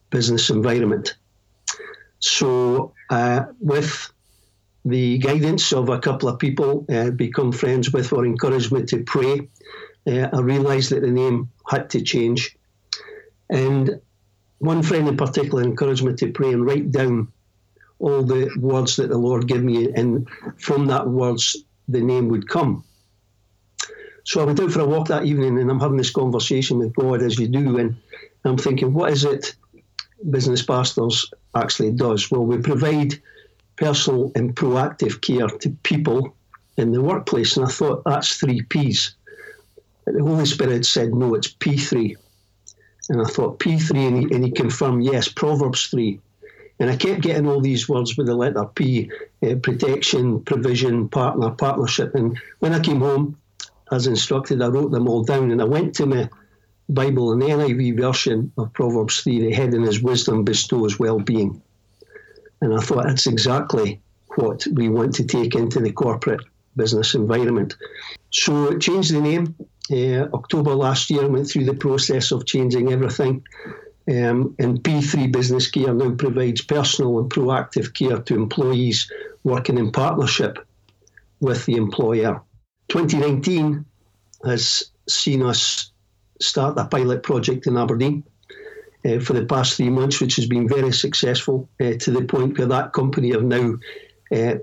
business 0.09 0.50
environment. 0.50 1.15
So, 2.19 2.94
uh, 3.09 3.45
with 3.59 4.11
the 4.85 5.17
guidance 5.17 5.73
of 5.73 5.89
a 5.89 5.99
couple 5.99 6.29
of 6.29 6.39
people, 6.39 6.85
uh, 6.89 7.11
become 7.11 7.51
friends 7.51 7.91
with 7.91 8.13
or 8.13 8.25
encouraged 8.25 8.71
me 8.71 8.83
to 8.83 9.03
pray, 9.03 9.47
uh, 10.07 10.30
I 10.33 10.39
realised 10.42 10.92
that 10.92 11.01
the 11.01 11.11
name 11.11 11.49
had 11.68 11.89
to 11.92 12.01
change. 12.01 12.57
And 13.49 14.01
one 14.60 14.83
friend 14.83 15.07
in 15.07 15.18
particular 15.18 15.64
encouraged 15.64 16.04
me 16.04 16.14
to 16.14 16.31
pray 16.31 16.54
and 16.54 16.66
write 16.66 16.92
down 16.92 17.31
all 18.00 18.24
the 18.24 18.50
words 18.60 18.95
that 18.98 19.10
the 19.10 19.18
Lord 19.18 19.48
gave 19.48 19.64
me, 19.64 19.92
and 19.92 20.28
from 20.57 20.88
that 20.88 21.07
words, 21.07 21.64
the 21.88 22.02
name 22.02 22.30
would 22.30 22.48
come. 22.50 22.83
So 24.26 24.42
I 24.42 24.45
went 24.45 24.60
out 24.60 24.72
for 24.72 24.81
a 24.81 24.86
walk 24.86 25.07
that 25.10 25.26
evening 25.26 25.60
and 25.60 25.69
I'm 25.69 25.80
having 25.80 25.98
this 25.98 26.10
conversation 26.10 26.80
with 26.80 26.95
God 26.95 27.22
as 27.22 27.38
you 27.38 27.48
do. 27.48 27.78
And 27.78 27.95
I'm 28.45 28.57
thinking, 28.57 28.94
what 28.94 29.12
is 29.12 29.26
it 29.26 29.56
business 30.30 30.62
pastors 30.62 31.30
actually 31.56 31.92
does? 31.92 32.31
Well, 32.31 32.45
we 32.45 32.57
provide 32.60 33.22
personal 33.76 34.31
and 34.36 34.56
proactive 34.56 35.22
care 35.22 35.48
to 35.48 35.69
people 35.83 36.36
in 36.78 36.92
the 36.92 37.02
workplace. 37.02 37.57
And 37.57 37.66
I 37.66 37.69
thought 37.69 38.04
that's 38.06 38.38
three 38.38 38.62
P's. 38.62 39.16
The 40.06 40.24
Holy 40.24 40.45
Spirit 40.45 40.86
said, 40.86 41.14
no, 41.14 41.36
it's 41.36 41.54
P3. 41.54 42.16
And 43.10 43.22
I 43.22 43.26
thought 43.26 43.60
P3, 43.60 44.07
and 44.07 44.18
he, 44.18 44.36
and 44.36 44.44
he 44.44 44.52
confirmed, 44.52 45.04
yes, 45.04 45.28
Proverbs 45.28 45.88
3. 45.88 46.19
And 46.80 46.90
I 46.90 46.95
kept 46.95 47.22
getting 47.22 47.48
all 47.48 47.62
these 47.62 47.88
words 47.88 48.18
with 48.18 48.28
the 48.28 48.36
letter 48.36 48.66
P 48.66 49.12
uh, 49.42 49.56
protection, 49.56 50.42
provision, 50.42 51.10
partner, 51.10 51.52
partnership. 51.52 52.16
And 52.16 52.40
when 52.60 52.74
I 52.74 52.80
came 52.80 53.00
home, 53.00 53.38
as 53.92 54.07
instructed, 54.07 54.62
I 54.62 54.68
wrote 54.68 54.92
them 54.92 55.07
all 55.07 55.24
down 55.24 55.52
and 55.52 55.62
I 55.62 55.66
went 55.66 55.94
to 55.95 56.06
my 56.06 56.30
Bible 56.90 57.31
and 57.31 57.42
the 57.42 57.48
NIV 57.48 57.98
version 57.98 58.52
of 58.57 58.74
Proverbs 58.74 59.22
3, 59.22 59.40
the 59.40 59.54
heading 59.54 59.83
is 59.83 60.02
Wisdom 60.02 60.44
bestows 60.44 61.00
well 61.00 61.19
being. 61.19 61.62
And 62.62 62.74
I 62.74 62.80
thought 62.80 63.06
that's 63.06 63.28
exactly 63.28 64.02
what 64.36 64.66
we 64.74 64.90
want 64.90 65.16
to 65.16 65.24
take 65.24 65.56
into 65.56 65.80
the 65.80 65.92
corporate 65.92 66.42
business 66.76 67.14
environment. 67.14 67.76
So 68.31 68.72
it 68.72 68.81
changed 68.81 69.14
the 69.14 69.22
name. 69.22 69.56
Uh, 69.92 70.28
October 70.33 70.73
last 70.75 71.09
year, 71.09 71.28
went 71.28 71.47
through 71.47 71.66
the 71.66 71.73
process 71.73 72.31
of 72.31 72.45
changing 72.45 72.92
everything. 72.92 73.44
Um, 74.09 74.56
and 74.59 74.83
P3 74.83 75.31
Business 75.31 75.69
Care 75.69 75.94
now 75.94 76.11
provides 76.11 76.61
personal 76.61 77.19
and 77.19 77.30
proactive 77.30 77.94
care 77.94 78.19
to 78.19 78.35
employees 78.35 79.09
working 79.44 79.78
in 79.78 79.92
partnership 79.92 80.57
with 81.40 81.66
the 81.66 81.75
employer. 81.75 82.42
2019 82.90 83.85
has 84.45 84.92
seen 85.07 85.44
us 85.44 85.92
start 86.42 86.78
a 86.78 86.85
pilot 86.85 87.23
project 87.23 87.68
in 87.68 87.78
Aberdeen 87.78 88.23
uh, 89.06 89.19
for 89.19 89.33
the 89.33 89.45
past 89.45 89.78
three 89.78 89.90
months, 89.90 90.19
which 90.19 90.35
has 90.35 90.47
been 90.47 90.68
very 90.68 90.92
successful 90.92 91.69
uh, 91.81 91.94
to 91.99 92.11
the 92.11 92.23
point 92.23 92.57
where 92.57 92.68
that 92.68 92.94
company 92.94 93.31
have 93.31 93.44
now 93.44 93.75
uh, 94.31 94.56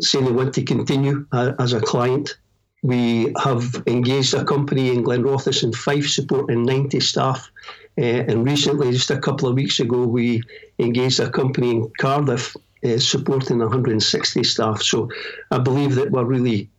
saying 0.00 0.24
they 0.24 0.32
want 0.32 0.54
to 0.54 0.64
continue 0.64 1.26
uh, 1.32 1.52
as 1.58 1.72
a 1.72 1.80
client. 1.80 2.36
We 2.82 3.34
have 3.42 3.82
engaged 3.86 4.34
a 4.34 4.44
company 4.44 4.90
in 4.90 5.02
Glenrothes 5.02 5.62
and 5.62 5.74
Fife 5.74 6.08
supporting 6.08 6.62
90 6.62 7.00
staff. 7.00 7.50
Uh, 7.98 8.22
and 8.28 8.44
recently, 8.44 8.92
just 8.92 9.10
a 9.10 9.18
couple 9.18 9.48
of 9.48 9.56
weeks 9.56 9.80
ago, 9.80 10.06
we 10.06 10.42
engaged 10.78 11.18
a 11.18 11.30
company 11.30 11.70
in 11.70 11.90
Cardiff 11.98 12.54
uh, 12.84 12.98
supporting 12.98 13.58
160 13.58 14.44
staff. 14.44 14.82
So 14.82 15.10
I 15.50 15.58
believe 15.58 15.96
that 15.96 16.10
we're 16.12 16.24
really 16.24 16.70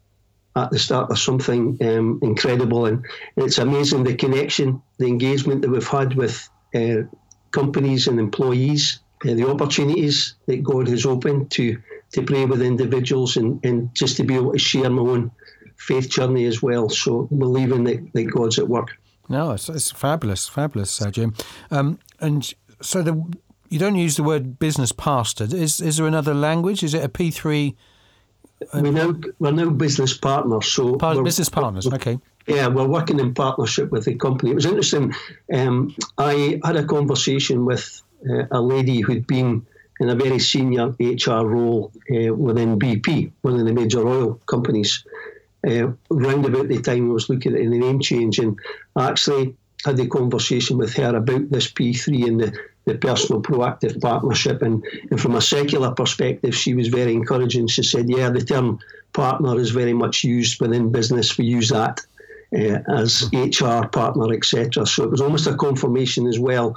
at 0.55 0.71
the 0.71 0.79
start 0.79 1.11
of 1.11 1.19
something 1.19 1.77
um, 1.81 2.19
incredible, 2.21 2.85
and 2.85 3.05
it's 3.35 3.57
amazing 3.57 4.03
the 4.03 4.15
connection, 4.15 4.81
the 4.97 5.07
engagement 5.07 5.61
that 5.61 5.69
we've 5.69 5.87
had 5.87 6.15
with 6.15 6.49
uh, 6.73 7.03
companies 7.51 8.07
and 8.07 8.19
employees, 8.19 8.99
uh, 9.25 9.33
the 9.33 9.47
opportunities 9.47 10.35
that 10.47 10.63
God 10.63 10.87
has 10.87 11.05
opened 11.05 11.51
to 11.51 11.77
to 12.11 12.23
pray 12.23 12.45
with 12.45 12.61
individuals, 12.61 13.37
and, 13.37 13.63
and 13.63 13.93
just 13.93 14.17
to 14.17 14.23
be 14.23 14.35
able 14.35 14.53
to 14.53 14.57
share 14.57 14.89
my 14.89 15.01
own 15.01 15.31
faith 15.79 16.09
journey 16.09 16.45
as 16.45 16.61
well. 16.61 16.89
So 16.89 17.23
believing 17.35 17.83
that, 17.85 18.13
that 18.13 18.23
God's 18.25 18.59
at 18.59 18.67
work. 18.67 18.97
No, 19.27 19.51
it's, 19.51 19.69
it's 19.69 19.91
fabulous, 19.91 20.47
fabulous, 20.47 21.01
uh, 21.01 21.11
Jim. 21.11 21.33
Um, 21.71 21.99
and 22.19 22.51
so 22.81 23.01
the 23.01 23.23
you 23.69 23.77
don't 23.77 23.95
use 23.95 24.15
the 24.15 24.23
word 24.23 24.59
business 24.59 24.91
pastor. 24.91 25.43
Is 25.43 25.79
is 25.79 25.97
there 25.97 26.07
another 26.07 26.33
language? 26.33 26.83
Is 26.83 26.93
it 26.93 27.03
a 27.03 27.09
P 27.09 27.31
three? 27.31 27.75
We 28.73 28.91
now 28.91 29.15
we're 29.37 29.51
now 29.51 29.69
business 29.69 30.17
partners. 30.17 30.67
So 30.67 30.95
Part, 30.97 31.23
business 31.23 31.49
partners. 31.49 31.87
Okay. 31.87 32.19
Yeah, 32.47 32.67
we're 32.67 32.87
working 32.87 33.19
in 33.19 33.33
partnership 33.33 33.91
with 33.91 34.05
the 34.05 34.15
company. 34.15 34.51
It 34.51 34.55
was 34.55 34.65
interesting. 34.65 35.13
Um, 35.53 35.95
I 36.17 36.59
had 36.63 36.75
a 36.75 36.83
conversation 36.83 37.65
with 37.65 38.01
uh, 38.29 38.45
a 38.51 38.59
lady 38.59 39.01
who'd 39.01 39.27
been 39.27 39.65
in 39.99 40.09
a 40.09 40.15
very 40.15 40.39
senior 40.39 40.95
HR 40.99 41.45
role 41.45 41.91
uh, 42.11 42.33
within 42.33 42.79
BP, 42.79 43.31
one 43.41 43.59
of 43.59 43.65
the 43.65 43.73
major 43.73 44.07
oil 44.07 44.39
companies. 44.45 45.05
Uh, 45.67 45.91
round 46.09 46.45
about 46.45 46.69
the 46.69 46.81
time 46.81 47.09
I 47.09 47.13
was 47.13 47.29
looking 47.29 47.53
at 47.53 47.59
the 47.59 47.67
name 47.67 47.99
change, 47.99 48.39
and 48.39 48.57
actually 48.97 49.55
had 49.85 49.97
the 49.97 50.07
conversation 50.07 50.77
with 50.77 50.93
her 50.95 51.15
about 51.15 51.49
this 51.49 51.71
P3 51.71 52.27
and 52.27 52.39
the, 52.39 52.57
the 52.85 52.95
personal 52.95 53.41
proactive 53.41 53.99
partnership. 54.01 54.61
And, 54.61 54.83
and 55.09 55.19
from 55.19 55.35
a 55.35 55.41
secular 55.41 55.91
perspective, 55.91 56.55
she 56.55 56.73
was 56.73 56.87
very 56.87 57.13
encouraging. 57.13 57.67
She 57.67 57.83
said, 57.83 58.09
Yeah, 58.09 58.29
the 58.29 58.41
term 58.41 58.79
partner 59.13 59.59
is 59.59 59.71
very 59.71 59.93
much 59.93 60.23
used 60.23 60.61
within 60.61 60.91
business. 60.91 61.37
We 61.37 61.45
use 61.45 61.69
that 61.69 62.01
uh, 62.53 62.79
as 62.87 63.29
HR 63.33 63.87
partner, 63.87 64.33
etc. 64.33 64.85
So 64.85 65.03
it 65.03 65.11
was 65.11 65.21
almost 65.21 65.47
a 65.47 65.55
confirmation 65.55 66.27
as 66.27 66.39
well. 66.39 66.75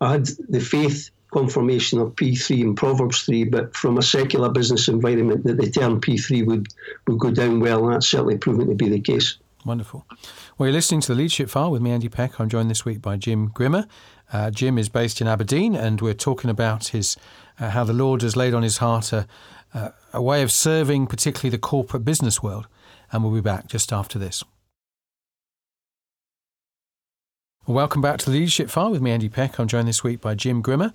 I 0.00 0.12
had 0.12 0.26
the 0.48 0.60
faith 0.60 1.10
confirmation 1.32 2.00
of 2.00 2.14
P3 2.14 2.60
in 2.60 2.74
Proverbs 2.74 3.22
3, 3.22 3.44
but 3.44 3.76
from 3.76 3.98
a 3.98 4.02
secular 4.02 4.48
business 4.48 4.88
environment, 4.88 5.44
that 5.44 5.56
the 5.56 5.70
term 5.70 6.00
P3 6.00 6.46
would, 6.46 6.68
would 7.06 7.18
go 7.18 7.30
down 7.30 7.60
well, 7.60 7.84
and 7.84 7.94
that's 7.94 8.08
certainly 8.08 8.38
proven 8.38 8.68
to 8.68 8.74
be 8.74 8.88
the 8.88 9.00
case. 9.00 9.36
Wonderful. 9.64 10.06
Well, 10.56 10.68
you're 10.68 10.74
listening 10.74 11.02
to 11.02 11.08
the 11.08 11.14
Leadership 11.14 11.50
File 11.50 11.70
with 11.70 11.82
me, 11.82 11.90
Andy 11.90 12.08
Peck. 12.08 12.40
I'm 12.40 12.48
joined 12.48 12.70
this 12.70 12.84
week 12.84 13.02
by 13.02 13.16
Jim 13.16 13.48
Grimmer. 13.48 13.86
Uh, 14.32 14.50
Jim 14.50 14.78
is 14.78 14.88
based 14.88 15.20
in 15.20 15.26
Aberdeen, 15.26 15.74
and 15.74 16.00
we're 16.00 16.14
talking 16.14 16.50
about 16.50 16.88
his 16.88 17.16
uh, 17.58 17.70
how 17.70 17.84
the 17.84 17.92
Lord 17.92 18.22
has 18.22 18.36
laid 18.36 18.54
on 18.54 18.62
his 18.62 18.78
heart 18.78 19.12
a, 19.12 19.26
uh, 19.74 19.90
a 20.12 20.22
way 20.22 20.42
of 20.42 20.50
serving, 20.50 21.06
particularly 21.06 21.50
the 21.50 21.58
corporate 21.58 22.04
business 22.04 22.42
world. 22.42 22.66
And 23.12 23.22
we'll 23.22 23.34
be 23.34 23.40
back 23.40 23.66
just 23.66 23.92
after 23.92 24.18
this. 24.18 24.42
Welcome 27.70 28.02
back 28.02 28.18
to 28.18 28.30
the 28.30 28.32
Leadership 28.32 28.68
File 28.68 28.90
with 28.90 29.00
me, 29.00 29.12
Andy 29.12 29.28
Peck. 29.28 29.60
I'm 29.60 29.68
joined 29.68 29.86
this 29.86 30.02
week 30.02 30.20
by 30.20 30.34
Jim 30.34 30.60
Grimmer. 30.60 30.92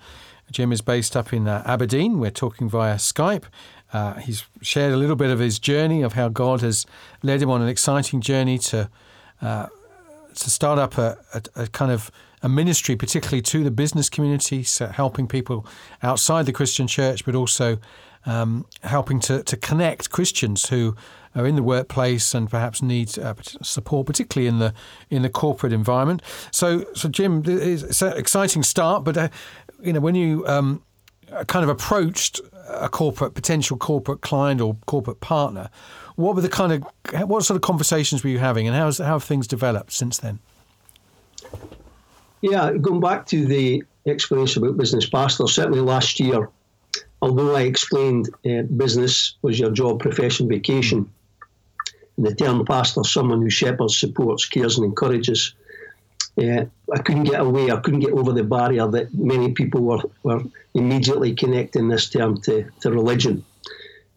Jim 0.52 0.74
is 0.74 0.82
based 0.82 1.16
up 1.16 1.32
in 1.32 1.48
uh, 1.48 1.64
Aberdeen. 1.66 2.20
We're 2.20 2.32
talking 2.32 2.68
via 2.68 2.96
Skype. 2.96 3.46
Uh, 3.94 4.16
he's 4.16 4.44
shared 4.62 4.92
a 4.92 4.98
little 4.98 5.16
bit 5.16 5.30
of 5.30 5.40
his 5.40 5.58
journey 5.58 6.02
of 6.02 6.14
how 6.14 6.28
God 6.28 6.60
has 6.60 6.86
led 7.24 7.42
him 7.42 7.50
on 7.50 7.62
an 7.62 7.70
exciting 7.70 8.20
journey 8.20 8.58
to 8.58 8.90
uh, 9.42 9.68
to 10.34 10.50
start 10.50 10.78
up 10.78 10.98
a, 10.98 11.18
a, 11.34 11.64
a, 11.64 11.68
kind 11.68 11.94
of 11.94 12.12
a 12.44 12.50
ministry, 12.50 12.98
particularly 12.98 13.42
to 13.44 13.64
the 13.64 13.72
business 13.72 14.10
community, 14.10 14.62
so 14.64 14.88
helping 14.88 15.30
people 15.30 15.66
outside 16.04 16.46
the 16.46 16.52
Christian 16.52 16.88
church, 16.88 17.24
but 17.24 17.36
also 17.36 17.78
um, 18.26 18.66
helping 18.84 19.22
to, 19.22 19.44
to 19.44 19.56
connect 19.56 20.10
Christians 20.10 20.68
who 20.68 20.94
in 21.44 21.56
the 21.56 21.64
workplace 21.64 22.34
and 22.34 22.50
perhaps 22.50 22.82
need 22.82 23.18
uh, 23.20 23.34
support, 23.62 24.08
particularly 24.08 24.48
in 24.48 24.60
the 24.60 24.74
in 25.10 25.22
the 25.22 25.30
corporate 25.30 25.74
environment. 25.74 26.22
So, 26.52 26.86
so 26.94 27.10
Jim, 27.10 27.44
it's 27.46 28.02
an 28.02 28.18
exciting 28.18 28.64
start, 28.64 29.04
but 29.04 29.18
uh, 29.18 29.30
you 29.82 29.92
know 29.94 30.00
when 30.00 30.16
you 30.16 30.48
um, 30.48 30.82
kind 31.48 31.64
of 31.64 31.70
approached 31.70 32.40
a 32.68 32.90
corporate 32.90 33.34
potential 33.34 33.78
corporate 33.78 34.22
client 34.22 34.62
or 34.62 34.78
corporate 34.86 35.20
partner, 35.20 35.70
what 36.16 36.36
were 36.36 36.42
the 36.42 36.50
kind 36.50 36.72
of 36.72 37.28
what 37.30 37.44
sort 37.44 37.56
of 37.56 37.62
conversations 37.62 38.24
were 38.24 38.30
you 38.30 38.40
having, 38.40 38.68
and 38.68 38.76
how's 38.76 39.00
how 39.00 39.14
have 39.14 39.24
things 39.24 39.48
developed 39.48 39.92
since 39.92 40.20
then? 40.20 40.40
Yeah, 42.42 42.74
going 42.74 43.00
back 43.00 43.26
to 43.28 43.46
the 43.46 43.84
explanation 44.06 44.64
about 44.64 44.78
business 44.78 45.10
pastor, 45.10 45.48
certainly 45.48 45.80
last 45.80 46.20
year, 46.20 46.50
although 47.22 47.56
I 47.56 47.62
explained 47.62 48.30
uh, 48.46 48.64
business 48.64 49.36
was 49.42 49.60
your 49.60 49.72
job, 49.72 50.00
profession, 50.00 50.48
vacation, 50.48 51.10
the 52.18 52.34
term 52.34 52.66
pastor, 52.66 53.04
someone 53.04 53.42
who 53.42 53.50
shepherds, 53.50 54.00
supports, 54.00 54.46
cares, 54.46 54.78
and 54.78 54.86
encourages. 54.86 55.54
Uh, 56.38 56.66
I 56.94 57.00
couldn't 57.00 57.24
get 57.24 57.40
away. 57.40 57.72
I 57.72 57.78
couldn't 57.78 58.02
get 58.02 58.12
over 58.12 58.34
the 58.34 58.44
barrier 58.44 58.88
that 58.88 59.14
many 59.14 59.52
people 59.52 59.82
were, 59.82 60.02
were 60.24 60.44
immediately 60.74 61.34
connecting 61.34 61.88
this 61.88 62.10
term 62.10 62.42
to, 62.42 62.70
to 62.82 62.92
religion 62.92 63.44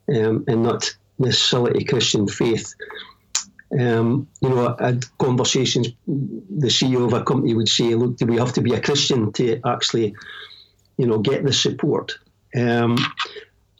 um, 0.08 0.44
and 0.48 0.62
not 0.62 0.94
necessarily 1.18 1.84
Christian 1.84 2.26
faith. 2.26 2.74
Um, 3.78 4.28
you 4.40 4.48
know, 4.48 4.76
I 4.78 4.86
had 4.86 5.04
conversations. 5.18 5.88
The 6.06 6.68
CEO 6.68 7.04
of 7.04 7.12
a 7.12 7.22
company 7.22 7.54
would 7.54 7.68
say, 7.68 7.94
"Look, 7.94 8.16
do 8.16 8.26
we 8.26 8.38
have 8.38 8.52
to 8.54 8.62
be 8.62 8.74
a 8.74 8.80
Christian 8.80 9.30
to 9.32 9.60
actually, 9.66 10.14
you 10.96 11.06
know, 11.06 11.18
get 11.18 11.44
the 11.44 11.52
support?" 11.52 12.18
Um, 12.56 12.96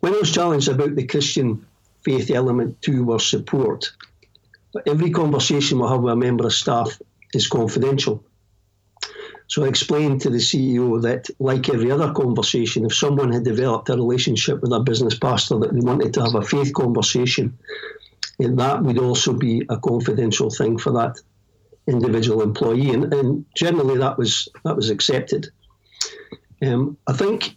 when 0.01 0.15
I 0.15 0.19
was 0.19 0.31
challenged 0.31 0.69
about 0.69 0.95
the 0.95 1.07
Christian 1.07 1.67
faith 2.05 2.31
element 2.31 2.81
to 2.83 3.13
our 3.13 3.19
support, 3.19 3.91
every 4.87 5.11
conversation 5.11 5.79
we 5.79 5.89
have 5.89 6.01
with 6.01 6.13
a 6.13 6.17
member 6.17 6.47
of 6.47 6.53
staff 6.53 7.01
is 7.35 7.49
confidential. 7.49 8.25
So 9.47 9.65
I 9.65 9.69
explained 9.69 10.21
to 10.23 10.31
the 10.31 10.39
CEO 10.39 11.01
that, 11.03 11.29
like 11.39 11.71
every 11.71 11.91
other 11.91 12.13
conversation, 12.13 12.85
if 12.85 12.95
someone 12.95 13.33
had 13.33 13.45
developed 13.45 13.89
a 13.89 13.95
relationship 13.95 14.61
with 14.61 14.73
a 14.73 14.81
business 14.81 15.19
pastor 15.19 15.59
that 15.61 15.73
they 15.73 15.81
wanted 15.81 16.13
to 16.15 16.23
have 16.23 16.35
a 16.35 16.43
faith 16.43 16.75
conversation, 16.75 17.59
that 18.39 18.83
would 18.83 18.99
also 18.99 19.33
be 19.33 19.65
a 19.71 19.79
confidential 19.79 20.51
thing 20.51 20.79
for 20.79 20.93
that 20.93 21.19
individual 21.89 22.43
employee, 22.43 22.91
and, 22.91 23.13
and 23.13 23.45
generally 23.57 23.99
that 23.99 24.19
was 24.19 24.49
that 24.65 24.77
was 24.77 24.91
accepted. 24.91 25.49
Um, 26.63 26.99
I 27.07 27.15
think 27.15 27.57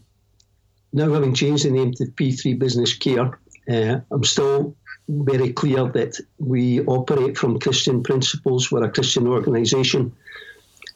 now 0.93 1.13
having 1.13 1.33
changed 1.33 1.65
the 1.65 1.71
name 1.71 1.91
to 1.93 2.05
P3 2.05 2.57
Business 2.57 2.95
Care, 2.95 3.39
uh, 3.69 3.99
I'm 4.11 4.23
still 4.23 4.75
very 5.07 5.51
clear 5.53 5.87
that 5.89 6.19
we 6.39 6.81
operate 6.81 7.37
from 7.37 7.59
Christian 7.59 8.03
principles. 8.03 8.71
We're 8.71 8.83
a 8.83 8.91
Christian 8.91 9.27
organisation. 9.27 10.13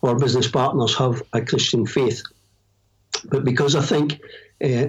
Our 0.04 0.18
business 0.18 0.48
partners 0.48 0.96
have 0.98 1.24
a 1.34 1.42
Christian 1.42 1.86
faith. 1.86 2.22
But 3.26 3.44
because 3.44 3.76
I 3.76 3.82
think 3.82 4.22
uh, 4.64 4.88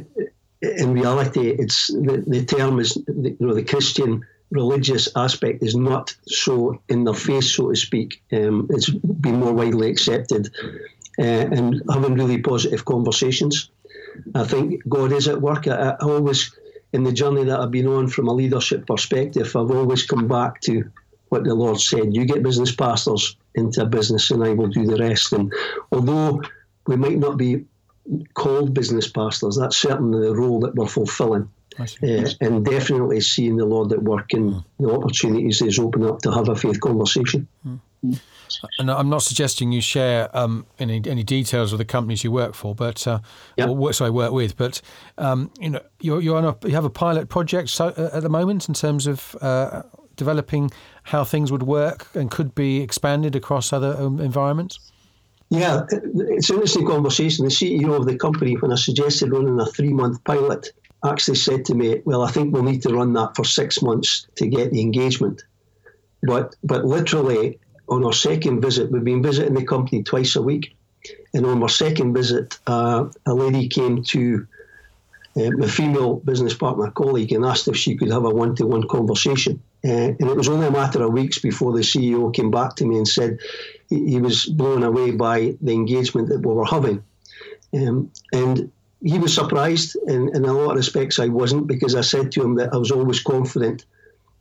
in 0.61 0.93
reality, 0.93 1.51
it's 1.51 1.89
the, 1.89 2.23
the 2.27 2.45
term 2.45 2.79
is 2.81 2.97
you 2.97 3.37
know 3.41 3.55
the 3.55 3.65
Christian 3.65 4.25
religious 4.51 5.09
aspect 5.17 5.63
is 5.63 5.75
not 5.75 6.15
so 6.27 6.81
in 6.89 7.05
their 7.05 7.15
face, 7.15 7.55
so 7.55 7.71
to 7.71 7.77
speak. 7.77 8.23
Um, 8.33 8.69
it's 8.71 8.91
been 8.91 9.41
more 9.41 9.53
widely 9.53 9.91
accepted, 9.91 10.55
uh, 11.19 11.23
and 11.23 11.83
having 11.91 12.15
really 12.15 12.39
positive 12.39 12.85
conversations. 12.85 13.71
I 14.35 14.45
think 14.45 14.83
God 14.89 15.13
is 15.13 15.29
at 15.29 15.41
work. 15.41 15.67
I, 15.67 15.91
I 15.91 16.05
always 16.05 16.53
in 16.93 17.05
the 17.05 17.13
journey 17.13 17.45
that 17.45 17.61
I've 17.61 17.71
been 17.71 17.87
on 17.87 18.09
from 18.09 18.29
a 18.29 18.33
leadership 18.33 18.87
perspective, 18.87 19.55
I've 19.57 19.71
always 19.71 20.07
come 20.07 20.29
back 20.29 20.61
to 20.63 20.91
what 21.29 21.45
the 21.45 21.55
Lord 21.55 21.81
said. 21.81 22.15
You 22.15 22.25
get 22.25 22.43
business 22.43 22.75
pastors 22.75 23.37
into 23.55 23.83
a 23.83 23.87
business, 23.87 24.31
and 24.31 24.45
I 24.45 24.53
will 24.53 24.69
do 24.69 24.87
the 24.87 24.97
rest. 24.97 25.33
And 25.33 25.53
although 25.93 26.41
we 26.87 26.97
might 26.97 27.19
not 27.19 27.37
be 27.37 27.65
called 28.35 28.75
business 28.75 29.09
pastors, 29.11 29.57
that's 29.57 29.77
certainly 29.77 30.27
the 30.27 30.35
role 30.35 30.61
that 30.61 30.75
we're 30.75 30.87
fulfilling. 30.87 31.51
Uh, 32.03 32.31
and 32.41 32.65
definitely 32.65 33.21
seeing 33.21 33.57
the 33.57 33.67
Lord 33.67 33.93
at 33.93 34.03
work 34.03 34.33
and 34.33 34.55
mm. 34.55 34.65
the 34.79 34.91
opportunities 34.91 35.59
He's 35.59 35.79
opened 35.79 36.07
up 36.07 36.21
to 36.21 36.33
have 36.33 36.49
a 36.49 36.57
faith 36.57 36.81
conversation. 36.81 37.47
Mm. 37.67 37.81
And 38.79 38.91
I'm 38.91 39.09
not 39.09 39.23
suggesting 39.23 39.73
you 39.73 39.81
share 39.81 40.35
um, 40.37 40.67
any 40.79 41.03
any 41.07 41.23
details 41.23 41.73
of 41.73 41.79
the 41.79 41.85
companies 41.85 42.25
you 42.25 42.31
work 42.31 42.55
for, 42.55 42.75
but 42.75 43.07
uh, 43.07 43.21
yep. 43.57 43.69
or 43.69 43.93
sorry, 43.93 44.11
work 44.11 44.33
with. 44.33 44.57
But 44.57 44.81
um, 45.19 45.51
you 45.61 45.71
know, 45.71 45.81
you're, 46.01 46.21
you're 46.21 46.37
on 46.37 46.45
a 46.45 46.57
you 46.67 46.75
have 46.75 46.85
a 46.85 46.91
pilot 46.91 47.29
project 47.29 47.69
so, 47.71 47.89
uh, 47.89 48.11
at 48.13 48.23
the 48.23 48.29
moment 48.29 48.69
in 48.69 48.75
terms 48.75 49.07
of 49.07 49.37
uh, 49.41 49.83
developing 50.17 50.71
how 51.05 51.25
things 51.25 51.53
would 51.53 51.63
work 51.65 52.09
and 52.15 52.31
could 52.31 52.55
be 52.55 52.81
expanded 52.81 53.37
across 53.37 53.73
other 53.73 53.97
um, 53.99 54.21
environments. 54.21 54.79
Yeah, 55.49 55.83
it's 55.91 56.51
an 56.51 56.57
interesting 56.57 56.87
conversation. 56.87 57.45
The 57.45 57.51
CEO 57.51 57.97
of 57.97 58.07
the 58.07 58.17
company, 58.17 58.55
when 58.55 58.73
I 58.73 58.77
suggested 58.77 59.31
running 59.31 59.61
a 59.61 59.67
three 59.67 59.93
month 59.93 60.23
pilot, 60.25 60.73
actually 61.05 61.37
said 61.37 61.65
to 61.67 61.75
me, 61.75 62.03
"Well, 62.05 62.23
I 62.23 62.31
think 62.31 62.53
we'll 62.53 62.65
need 62.65 62.83
to 62.83 62.95
run 62.95 63.13
that 63.13 63.37
for 63.37 63.45
six 63.45 63.81
months 63.81 64.27
to 64.37 64.47
get 64.47 64.73
the 64.73 64.81
engagement." 64.81 65.45
But 66.23 66.57
but 66.65 66.85
literally 66.85 67.61
on 67.89 68.05
our 68.05 68.13
second 68.13 68.61
visit, 68.61 68.91
we've 68.91 69.05
been 69.05 69.23
visiting 69.23 69.55
the 69.55 69.65
company 69.65 70.03
twice 70.03 70.37
a 70.37 70.43
week. 70.43 70.77
And 71.35 71.47
on 71.47 71.63
our 71.63 71.69
second 71.69 72.15
visit, 72.15 72.59
uh, 72.67 73.09
a 73.27 73.35
lady 73.35 73.69
came 73.69 74.03
to 74.05 74.47
uh, 75.37 75.51
my 75.51 75.69
female 75.69 76.17
business 76.17 76.55
partner 76.55 76.91
colleague 76.91 77.33
and 77.33 77.45
asked 77.45 77.69
if 77.69 77.77
she 77.77 77.97
could 77.97 78.11
have 78.11 78.25
a 78.25 78.31
one 78.31 78.55
to 78.57 78.67
one 78.67 78.89
conversation. 78.89 79.63
Uh, 79.85 80.15
and 80.19 80.23
it 80.23 80.37
was 80.37 80.49
only 80.49 80.67
a 80.67 80.71
matter 80.71 81.03
of 81.03 81.13
weeks 81.13 81.39
before 81.39 81.73
the 81.73 81.81
CEO 81.81 82.35
came 82.35 82.51
back 82.51 82.75
to 82.77 82.87
me 82.87 82.97
and 82.97 83.07
said 83.07 83.39
he, 83.89 84.19
was 84.19 84.47
blown 84.47 84.83
away 84.83 85.13
by 85.13 85.55
the 85.61 85.73
engagement 85.73 86.29
that 86.29 86.41
we 86.41 86.53
were 86.53 86.65
having. 86.65 87.05
Um, 87.75 88.11
and 88.33 88.73
he 89.03 89.19
was 89.19 89.35
surprised, 89.35 89.97
and 90.07 90.35
in 90.35 90.45
a 90.45 90.53
lot 90.53 90.71
of 90.71 90.77
respects, 90.79 91.19
I 91.19 91.29
wasn't, 91.29 91.67
because 91.67 91.95
I 91.95 92.01
said 92.01 92.33
to 92.33 92.43
him 92.43 92.55
that 92.57 92.73
I 92.73 92.79
was 92.79 92.91
always 92.91 93.23
confident 93.23 93.85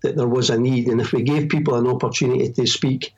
that 0.02 0.16
there 0.16 0.28
was 0.28 0.50
a 0.50 0.58
need. 0.58 0.88
And 0.88 1.02
if 1.02 1.12
we 1.12 1.24
gave 1.24 1.50
people 1.50 1.76
an 1.76 1.88
opportunity 1.88 2.52
to 2.52 2.66
speak 2.66 3.14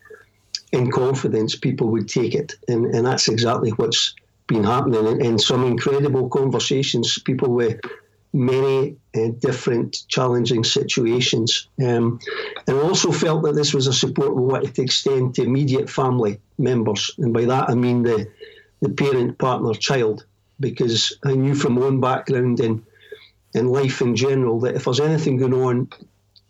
in 0.72 0.92
confidence, 0.92 1.56
people 1.56 1.88
would 1.88 2.10
take 2.10 2.36
it. 2.36 2.56
And, 2.68 2.86
and 2.94 3.06
that's 3.06 3.28
exactly 3.28 3.72
what's 3.72 4.14
been 4.48 4.64
happening 4.64 5.06
in, 5.06 5.26
in 5.26 5.40
some 5.40 5.66
incredible 5.66 6.30
conversations, 6.30 7.20
people 7.20 7.50
with 7.50 7.80
many 8.34 8.98
uh, 9.16 9.30
different 9.40 10.08
challenging 10.08 10.64
situations. 10.64 11.68
Um, 11.82 12.20
and 12.68 12.78
I 12.78 12.82
also 12.82 13.12
felt 13.12 13.44
that 13.44 13.56
this 13.56 13.74
was 13.74 13.88
a 13.88 13.94
support 13.94 14.36
we 14.36 14.44
wanted 14.44 14.76
to 14.76 14.82
extend 14.82 15.36
to 15.36 15.44
immediate 15.44 15.90
family 15.90 16.40
members. 16.58 17.12
And 17.18 17.34
by 17.34 17.46
that 17.46 17.70
I 17.70 17.76
mean 17.76 18.04
the, 18.04 18.30
the 18.82 18.90
parent, 18.90 19.38
partner, 19.38 19.74
child, 19.74 20.26
because 20.60 21.18
I 21.24 21.34
knew 21.34 21.56
from 21.56 21.74
my 21.74 21.84
own 21.84 22.02
background 22.02 22.60
in, 22.60 22.86
in 23.54 23.68
life 23.68 24.02
in 24.02 24.16
general 24.16 24.60
that 24.62 24.76
if 24.76 24.86
there's 24.86 25.00
anything 25.00 25.38
going 25.38 25.54
on 25.54 25.90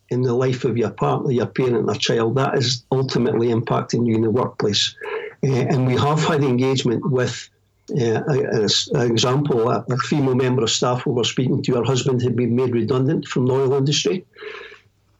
in 0.09 0.21
the 0.21 0.33
life 0.33 0.63
of 0.63 0.77
your 0.77 0.91
partner, 0.91 1.31
your 1.31 1.47
parent, 1.47 1.89
or 1.89 1.95
child, 1.95 2.35
that 2.35 2.57
is 2.57 2.83
ultimately 2.91 3.47
impacting 3.47 4.07
you 4.07 4.15
in 4.15 4.21
the 4.21 4.31
workplace. 4.31 4.95
Uh, 5.43 5.47
and 5.51 5.85
we 5.85 5.95
have 5.95 6.23
had 6.23 6.43
engagement 6.43 7.09
with 7.11 7.49
uh, 7.91 8.21
an 8.27 9.11
example, 9.11 9.69
a, 9.69 9.85
a, 9.89 9.97
female 9.97 10.35
member 10.35 10.63
of 10.63 10.69
staff 10.69 11.03
who 11.03 11.11
were 11.11 11.23
speaking 11.23 11.63
to, 11.63 11.75
her 11.75 11.83
husband 11.83 12.21
had 12.21 12.35
been 12.35 12.55
made 12.55 12.73
redundant 12.73 13.25
from 13.25 13.45
the 13.45 13.53
oil 13.53 13.73
industry. 13.73 14.25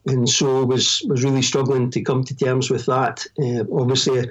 And 0.06 0.28
so 0.28 0.66
was 0.66 1.02
was 1.08 1.24
really 1.24 1.42
struggling 1.42 1.92
to 1.92 2.02
come 2.02 2.24
to 2.26 2.36
terms 2.36 2.70
with 2.70 2.86
that. 2.86 3.26
Uh, 3.40 3.64
obviously, 3.74 4.30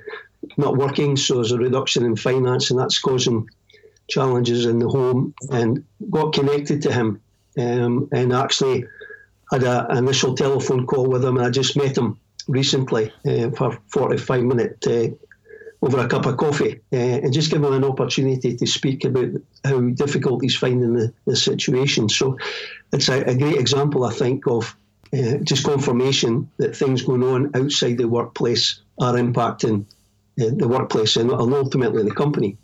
not 0.56 0.76
working, 0.76 1.16
so 1.16 1.36
there's 1.36 1.52
a 1.52 1.58
reduction 1.58 2.04
in 2.04 2.16
finance, 2.16 2.70
and 2.70 2.78
that's 2.78 2.98
causing 2.98 3.48
challenges 4.08 4.66
in 4.66 4.78
the 4.78 4.88
home. 4.88 5.34
And 5.50 5.84
got 6.10 6.32
connected 6.32 6.82
to 6.82 6.92
him, 6.92 7.20
um, 7.58 8.08
and 8.12 8.32
actually 8.32 8.84
had 9.50 9.62
an 9.62 9.96
initial 9.96 10.34
telephone 10.34 10.86
call 10.86 11.06
with 11.06 11.24
him. 11.24 11.36
And 11.36 11.46
I 11.46 11.50
just 11.50 11.76
met 11.76 11.96
him 11.96 12.18
recently 12.48 13.12
uh, 13.26 13.50
for 13.50 13.78
45 13.88 14.42
minute 14.44 14.86
uh, 14.86 15.08
over 15.82 15.98
a 15.98 16.08
cup 16.08 16.26
of 16.26 16.36
coffee 16.36 16.80
uh, 16.92 16.96
and 16.96 17.32
just 17.32 17.50
give 17.50 17.62
him 17.62 17.72
an 17.72 17.84
opportunity 17.84 18.56
to 18.56 18.66
speak 18.66 19.04
about 19.04 19.30
how 19.64 19.80
difficult 19.80 20.42
he's 20.42 20.56
finding 20.56 20.94
the, 20.94 21.12
the 21.26 21.36
situation. 21.36 22.08
So 22.08 22.38
it's 22.92 23.08
a, 23.08 23.22
a 23.22 23.34
great 23.34 23.58
example, 23.58 24.04
I 24.04 24.12
think, 24.12 24.46
of 24.46 24.76
uh, 25.12 25.36
just 25.38 25.64
confirmation 25.64 26.50
that 26.56 26.76
things 26.76 27.02
going 27.02 27.22
on 27.22 27.54
outside 27.54 27.98
the 27.98 28.08
workplace 28.08 28.80
are 29.00 29.14
impacting 29.14 29.84
uh, 30.40 30.50
the 30.52 30.68
workplace 30.68 31.16
and, 31.16 31.30
and, 31.30 31.54
ultimately 31.54 32.02
the 32.02 32.14
company. 32.14 32.56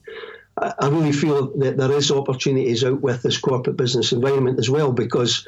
I, 0.61 0.75
I 0.81 0.89
really 0.89 1.13
feel 1.13 1.57
that 1.59 1.77
there 1.77 1.93
is 1.93 2.11
opportunities 2.11 2.83
out 2.85 3.01
with 3.01 3.23
this 3.23 3.39
corporate 3.39 3.77
business 3.77 4.13
environment 4.13 4.59
as 4.59 4.69
well 4.69 4.93
because 4.93 5.47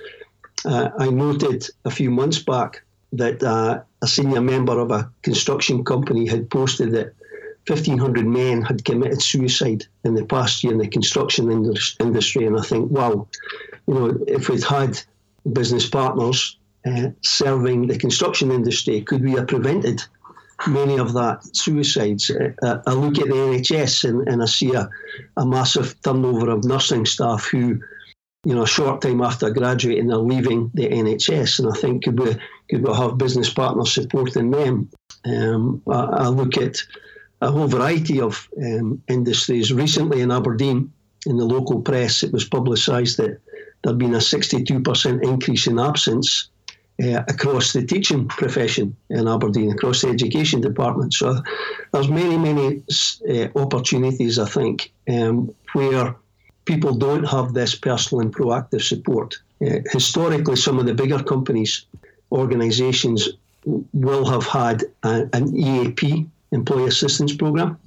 uh, 0.64 0.90
I 0.98 1.10
noted 1.10 1.66
a 1.84 1.90
few 1.90 2.10
months 2.10 2.38
back 2.38 2.82
that 3.12 3.42
uh, 3.42 3.82
a 4.02 4.06
senior 4.06 4.40
member 4.40 4.78
of 4.78 4.90
a 4.90 5.10
construction 5.22 5.84
company 5.84 6.26
had 6.26 6.50
posted 6.50 6.92
that 6.92 7.14
1,500 7.66 8.26
men 8.26 8.62
had 8.62 8.84
committed 8.84 9.22
suicide 9.22 9.84
in 10.04 10.14
the 10.14 10.24
past 10.24 10.62
year 10.62 10.72
in 10.72 10.78
the 10.78 10.88
construction 10.88 11.50
industry. 11.50 12.46
And 12.46 12.58
I 12.58 12.62
think, 12.62 12.90
wow, 12.90 13.26
you 13.86 13.94
know, 13.94 14.18
if 14.26 14.48
we'd 14.48 14.64
had 14.64 15.00
business 15.50 15.88
partners 15.88 16.58
uh, 16.84 17.10
serving 17.22 17.86
the 17.86 17.98
construction 17.98 18.50
industry, 18.50 19.00
could 19.00 19.22
we 19.22 19.32
have 19.32 19.48
prevented 19.48 20.02
many 20.66 20.98
of 20.98 21.14
that 21.14 21.42
suicides? 21.56 22.30
Uh, 22.30 22.82
I 22.86 22.92
look 22.92 23.18
at 23.18 23.28
the 23.28 23.34
NHS 23.34 24.08
and, 24.08 24.28
and 24.28 24.42
I 24.42 24.46
see 24.46 24.74
a, 24.74 24.90
a 25.38 25.46
massive 25.46 26.00
turnover 26.02 26.50
of 26.50 26.64
nursing 26.64 27.06
staff 27.06 27.46
who 27.46 27.80
you 28.44 28.54
know, 28.54 28.62
a 28.62 28.66
short 28.66 29.00
time 29.00 29.22
after 29.22 29.50
graduating, 29.50 30.08
they're 30.08 30.18
leaving 30.18 30.70
the 30.74 30.88
NHS, 30.88 31.58
and 31.58 31.68
I 31.72 31.78
think 31.78 32.04
could 32.04 32.18
we 32.18 32.36
could 32.68 32.86
we 32.86 32.94
have 32.94 33.18
business 33.18 33.52
partners 33.52 33.92
supporting 33.92 34.50
them? 34.50 34.90
Um, 35.24 35.82
I, 35.88 36.00
I, 36.02 36.28
look 36.28 36.58
at 36.58 36.82
a 37.40 37.50
whole 37.50 37.66
variety 37.66 38.20
of 38.20 38.48
um, 38.58 39.02
industries. 39.08 39.72
Recently 39.72 40.20
in 40.20 40.30
Aberdeen, 40.30 40.92
in 41.26 41.36
the 41.38 41.44
local 41.44 41.80
press, 41.80 42.22
it 42.22 42.32
was 42.32 42.44
publicised 42.44 43.16
that 43.16 43.40
there'd 43.82 43.98
been 43.98 44.14
a 44.14 44.18
62% 44.18 45.24
increase 45.24 45.66
in 45.66 45.78
absence 45.78 46.48
uh, 47.02 47.22
across 47.28 47.72
the 47.72 47.84
teaching 47.84 48.28
profession 48.28 48.96
in 49.10 49.26
Aberdeen, 49.26 49.72
across 49.72 50.02
the 50.02 50.08
education 50.08 50.60
department. 50.60 51.14
So 51.14 51.42
there's 51.92 52.08
many, 52.08 52.38
many 52.38 52.82
uh, 53.28 53.48
opportunities, 53.58 54.38
I 54.38 54.46
think, 54.46 54.92
um, 55.08 55.54
where 55.72 56.16
people 56.64 56.94
don't 56.94 57.24
have 57.24 57.52
this 57.52 57.74
personal 57.74 58.22
and 58.22 58.34
proactive 58.34 58.82
support. 58.82 59.36
Uh, 59.60 59.80
historically, 59.90 60.56
some 60.56 60.78
of 60.78 60.86
the 60.86 60.94
bigger 60.94 61.22
companies, 61.22 61.86
organisations, 62.32 63.28
will 63.92 64.24
have 64.26 64.46
had 64.46 64.84
a, 65.02 65.28
an 65.32 65.56
EAP 65.56 66.26
employee 66.52 66.88
assistance 66.88 67.34
program. 67.34 67.78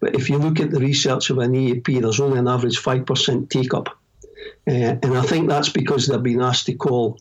But 0.00 0.16
if 0.16 0.28
you 0.28 0.38
look 0.38 0.58
at 0.60 0.70
the 0.70 0.80
research 0.80 1.30
of 1.30 1.38
an 1.38 1.54
EAP, 1.54 2.00
there's 2.00 2.20
only 2.20 2.38
an 2.38 2.48
average 2.48 2.78
5% 2.78 3.50
take 3.50 3.74
up. 3.74 3.88
Uh, 4.66 4.96
and 5.02 5.16
I 5.16 5.22
think 5.22 5.48
that's 5.48 5.68
because 5.68 6.06
they've 6.06 6.22
been 6.22 6.42
asked 6.42 6.66
to 6.66 6.74
call 6.74 7.18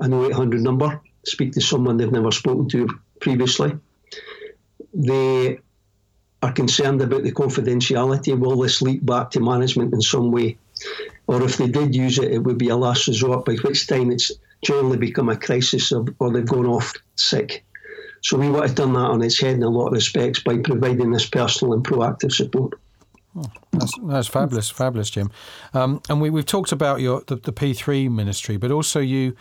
an 0.00 0.12
0800 0.12 0.60
number, 0.62 1.00
speak 1.24 1.52
to 1.52 1.60
someone 1.60 1.96
they've 1.96 2.10
never 2.10 2.30
spoken 2.30 2.68
to 2.70 2.88
previously. 3.20 3.72
They 4.92 5.58
are 6.44 6.52
concerned 6.52 7.00
about 7.00 7.22
the 7.22 7.32
confidentiality. 7.32 8.38
Will 8.38 8.58
this 8.60 8.82
leak 8.82 9.04
back 9.04 9.30
to 9.30 9.40
management 9.40 9.94
in 9.94 10.02
some 10.02 10.30
way? 10.30 10.58
Or 11.26 11.42
if 11.42 11.56
they 11.56 11.68
did 11.68 11.94
use 11.94 12.18
it, 12.18 12.32
it 12.32 12.40
would 12.40 12.58
be 12.58 12.68
a 12.68 12.76
last 12.76 13.06
resort, 13.06 13.46
by 13.46 13.54
which 13.56 13.86
time 13.86 14.10
it's 14.10 14.30
generally 14.62 14.98
become 14.98 15.30
a 15.30 15.36
crisis 15.36 15.90
of, 15.90 16.08
or 16.18 16.30
they've 16.30 16.46
gone 16.46 16.66
off 16.66 16.92
sick. 17.16 17.64
So 18.22 18.36
we 18.36 18.50
want 18.50 18.68
to 18.68 18.74
turn 18.74 18.92
that 18.92 18.98
on 18.98 19.22
its 19.22 19.40
head 19.40 19.54
in 19.54 19.62
a 19.62 19.68
lot 19.68 19.86
of 19.86 19.92
respects 19.94 20.42
by 20.42 20.58
providing 20.58 21.12
this 21.12 21.26
personal 21.26 21.72
and 21.72 21.84
proactive 21.84 22.32
support. 22.32 22.78
Oh, 23.36 23.50
that's, 23.72 23.92
that's 24.02 24.28
fabulous, 24.28 24.68
fabulous, 24.68 25.10
Jim. 25.10 25.30
Um, 25.72 26.02
and 26.10 26.20
we, 26.20 26.28
we've 26.28 26.46
talked 26.46 26.72
about 26.72 27.00
your 27.00 27.22
the, 27.26 27.36
the 27.36 27.52
P3 27.52 28.10
ministry, 28.10 28.56
but 28.58 28.70
also 28.70 29.00
you 29.00 29.34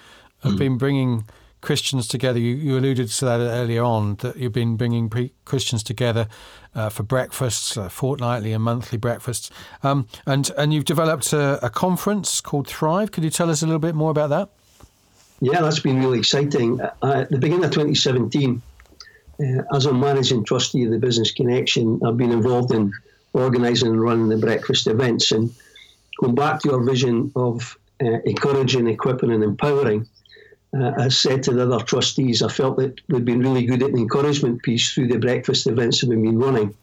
have 0.43 0.53
mm. 0.53 0.57
been 0.57 0.77
bringing 0.77 1.25
Christians 1.63 2.07
together. 2.07 2.37
You, 2.37 2.55
you, 2.55 2.77
alluded 2.77 3.07
to 3.07 3.25
that 3.25 3.39
earlier 3.39 3.81
on 3.81 4.15
that 4.17 4.35
you've 4.35 4.53
been 4.53 4.75
bringing 4.75 5.09
pre- 5.09 5.33
Christians 5.45 5.81
together 5.81 6.27
uh, 6.75 6.89
for 6.89 7.03
breakfasts, 7.03 7.75
uh, 7.75 7.89
fortnightly 7.89 8.53
and 8.53 8.63
monthly 8.63 8.97
breakfasts, 8.97 9.49
um, 9.81 10.07
and 10.27 10.51
and 10.57 10.73
you've 10.73 10.85
developed 10.85 11.33
a, 11.33 11.65
a, 11.65 11.69
conference 11.69 12.41
called 12.41 12.67
Thrive. 12.67 13.11
Could 13.11 13.23
you 13.23 13.29
tell 13.29 13.49
us 13.49 13.63
a 13.63 13.65
little 13.65 13.79
bit 13.79 13.95
more 13.95 14.11
about 14.11 14.29
that? 14.29 14.49
Yeah, 15.41 15.61
that's 15.61 15.79
been 15.79 15.99
really 15.99 16.19
exciting. 16.19 16.79
Uh, 16.79 16.91
at 17.01 17.31
the 17.31 17.39
beginning 17.39 17.65
of 17.65 17.71
2017, 17.71 18.61
uh, 19.39 19.43
as 19.73 19.85
a 19.85 19.93
managing 19.93 20.43
trustee 20.43 20.83
of 20.83 20.91
the 20.91 20.99
Business 20.99 21.31
Connection, 21.31 21.99
I've 22.05 22.17
been 22.17 22.31
involved 22.31 22.71
in 22.73 22.93
organising 23.33 23.89
and 23.89 24.01
running 24.01 24.29
the 24.29 24.37
breakfast 24.37 24.87
events. 24.87 25.31
And 25.31 25.53
going 26.19 26.35
back 26.35 26.59
to 26.61 26.73
our 26.73 26.81
vision 26.81 27.31
of 27.35 27.77
uh, 28.01 28.19
encouraging, 28.25 28.87
equipping, 28.87 29.31
and 29.31 29.43
empowering, 29.43 30.07
uh, 30.77 30.91
I 30.97 31.09
said 31.09 31.43
to 31.43 31.53
the 31.53 31.63
other 31.63 31.83
trustees, 31.83 32.41
I 32.41 32.47
felt 32.47 32.77
that 32.77 32.99
we'd 33.07 33.25
been 33.25 33.39
really 33.39 33.65
good 33.65 33.83
at 33.83 33.91
the 33.91 33.99
encouragement 33.99 34.63
piece 34.63 34.93
through 34.93 35.07
the 35.07 35.19
breakfast 35.19 35.67
events 35.67 36.01
that 36.01 36.09
we've 36.09 36.21
been 36.21 36.39
running, 36.39 36.75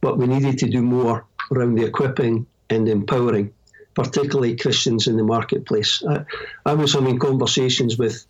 but 0.00 0.18
we 0.18 0.26
needed 0.26 0.58
to 0.58 0.68
do 0.68 0.82
more 0.82 1.26
around 1.52 1.74
the 1.74 1.84
equipping 1.84 2.46
and 2.70 2.88
empowering, 2.88 3.52
particularly 3.94 4.56
Christians 4.56 5.06
in 5.06 5.16
the 5.16 5.24
marketplace. 5.24 6.02
I, 6.08 6.24
I 6.64 6.74
was 6.74 6.94
having 6.94 7.18
conversations 7.18 7.98
with 7.98 8.24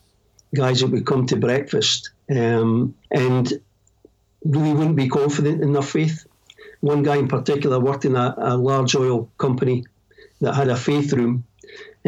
guys 0.54 0.80
that 0.80 0.90
would 0.90 1.06
come 1.06 1.26
to 1.26 1.36
breakfast 1.36 2.10
um, 2.30 2.94
and 3.10 3.52
really 4.44 4.72
wouldn't 4.72 4.96
be 4.96 5.08
confident 5.08 5.62
in 5.62 5.72
their 5.72 5.82
faith. 5.82 6.26
One 6.80 7.02
guy 7.02 7.16
in 7.16 7.28
particular 7.28 7.78
worked 7.78 8.04
in 8.04 8.16
a, 8.16 8.34
a 8.38 8.56
large 8.56 8.94
oil 8.94 9.30
company 9.38 9.84
that 10.40 10.54
had 10.54 10.68
a 10.68 10.76
faith 10.76 11.12
room, 11.12 11.44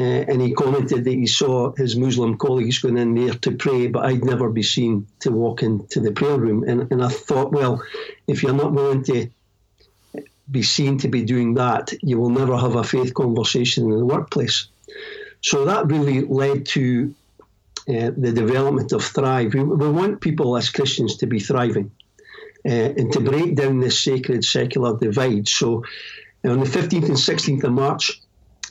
uh, 0.01 0.25
and 0.29 0.41
he 0.41 0.55
commented 0.55 1.05
that 1.05 1.13
he 1.13 1.27
saw 1.27 1.73
his 1.73 1.95
Muslim 1.95 2.39
colleagues 2.39 2.79
going 2.79 2.97
in 2.97 3.15
there 3.15 3.35
to 3.35 3.53
pray, 3.53 3.87
but 3.87 4.07
I'd 4.07 4.25
never 4.25 4.49
be 4.49 4.63
seen 4.63 5.07
to 5.19 5.31
walk 5.31 5.63
into 5.63 6.01
the 6.01 6.11
prayer 6.11 6.39
room. 6.39 6.65
And, 6.67 6.91
and 6.91 7.05
I 7.05 7.09
thought, 7.09 7.53
well, 7.53 7.83
if 8.27 8.43
you're 8.43 8.55
not 8.55 8.73
willing 8.73 9.05
to 9.05 9.29
be 10.51 10.63
seen 10.63 10.97
to 10.99 11.09
be 11.09 11.23
doing 11.23 11.53
that, 11.55 11.93
you 12.01 12.19
will 12.19 12.31
never 12.31 12.57
have 12.57 12.77
a 12.77 12.83
faith 12.83 13.13
conversation 13.13 13.93
in 13.93 13.99
the 13.99 14.07
workplace. 14.07 14.69
So 15.43 15.67
that 15.67 15.89
really 15.89 16.23
led 16.23 16.65
to 16.69 17.15
uh, 17.87 18.13
the 18.17 18.33
development 18.33 18.93
of 18.93 19.05
Thrive. 19.05 19.53
We, 19.53 19.63
we, 19.63 19.91
want 19.91 20.23
people 20.23 20.57
as 20.57 20.71
Christians 20.71 21.19
to 21.19 21.27
be 21.27 21.41
thriving 21.41 21.91
uh, 22.65 22.95
and 22.97 23.13
to 23.13 23.21
break 23.21 23.55
down 23.55 23.81
this 23.81 24.01
sacred 24.01 24.47
secular 24.47 24.97
divide. 24.97 25.47
So 25.47 25.85
on 26.43 26.61
the 26.61 26.67
15th 26.67 27.05
and 27.05 27.17
16th 27.17 27.65
of 27.65 27.73
March, 27.73 28.23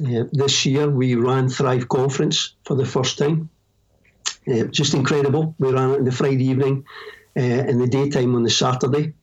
Uh, 0.01 0.23
this 0.31 0.65
year 0.65 0.89
we 0.89 1.15
ran 1.15 1.49
Thrive 1.49 1.89
Conference 1.89 2.55
for 2.65 2.75
the 2.75 2.85
first 2.85 3.17
time. 3.17 3.49
Uh, 4.47 4.63
just 4.65 4.93
incredible. 4.93 5.55
We 5.59 5.71
ran 5.71 5.91
it 5.91 5.99
in 5.99 6.05
the 6.05 6.11
Friday 6.11 6.45
evening, 6.45 6.85
uh, 7.37 7.41
in 7.41 7.79
the 7.79 7.87
daytime 7.87 8.35
on 8.35 8.43
the 8.43 8.49
Saturday. 8.49 9.13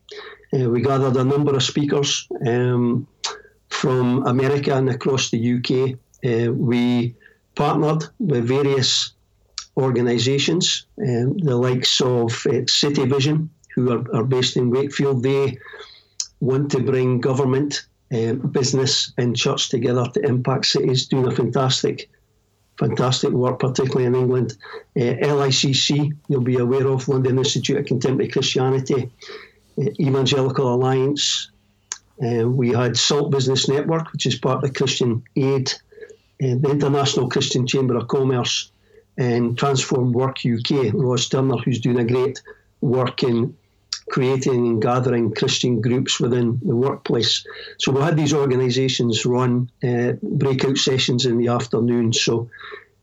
Uh, 0.54 0.70
we 0.70 0.80
gathered 0.82 1.16
a 1.16 1.24
number 1.24 1.54
of 1.54 1.62
speakers 1.62 2.28
um, 2.46 3.06
from 3.68 4.26
America 4.26 4.76
and 4.76 4.88
across 4.90 5.30
the 5.30 5.54
UK. 5.54 5.98
Uh, 6.24 6.52
we 6.52 7.14
partnered 7.54 8.04
with 8.18 8.46
various 8.46 9.12
organisations, 9.76 10.86
um, 10.98 11.36
the 11.38 11.56
likes 11.56 12.00
of 12.00 12.46
uh, 12.46 12.66
City 12.66 13.04
Vision, 13.04 13.50
who 13.74 13.92
are, 13.92 14.04
are, 14.14 14.24
based 14.24 14.56
in 14.56 14.70
Wakefield. 14.70 15.22
They 15.22 15.58
want 16.40 16.70
to 16.72 16.80
bring 16.80 17.20
government, 17.20 17.86
um, 18.12 18.38
business, 18.38 19.12
and 19.18 19.36
church 19.36 19.68
together 19.68 20.06
to 20.14 20.20
impact 20.20 20.66
cities, 20.66 21.06
doing 21.06 21.26
a 21.26 21.34
fantastic, 21.34 22.08
fantastic 22.78 23.30
work, 23.30 23.58
particularly 23.58 24.06
in 24.06 24.14
England. 24.14 24.56
Uh, 24.96 25.14
LICC, 25.22 26.16
you'll 26.28 26.40
be 26.40 26.58
aware 26.58 26.86
of, 26.86 27.08
London 27.08 27.38
Institute 27.38 27.78
of 27.78 27.86
Contemporary 27.86 28.30
Christianity, 28.30 29.10
uh, 29.78 29.90
Evangelical 30.00 30.72
Alliance. 30.72 31.50
Uh, 32.22 32.48
we 32.48 32.70
had 32.70 32.96
Salt 32.96 33.30
Business 33.30 33.68
Network, 33.68 34.12
which 34.12 34.26
is 34.26 34.36
part 34.36 34.64
of 34.64 34.74
Christian 34.74 35.22
Aid, 35.36 35.72
uh, 36.42 36.54
the 36.60 36.70
International 36.70 37.28
Christian 37.28 37.66
Chamber 37.66 37.96
of 37.96 38.08
Commerce, 38.08 38.70
and 39.18 39.58
Transform 39.58 40.12
Work 40.12 40.38
UK, 40.46 40.92
Ross 40.92 41.28
Turner, 41.28 41.56
who's 41.56 41.80
doing 41.80 41.98
a 41.98 42.04
great 42.04 42.40
work 42.80 43.22
in 43.22 43.56
creating 44.08 44.66
and 44.66 44.82
gathering 44.82 45.34
Christian 45.34 45.80
groups 45.80 46.20
within 46.20 46.60
the 46.64 46.76
workplace. 46.76 47.44
So 47.78 47.92
we 47.92 48.00
had 48.02 48.16
these 48.16 48.32
organisations 48.32 49.26
run 49.26 49.70
uh, 49.82 50.12
breakout 50.22 50.78
sessions 50.78 51.26
in 51.26 51.38
the 51.38 51.48
afternoon. 51.48 52.12
So 52.12 52.48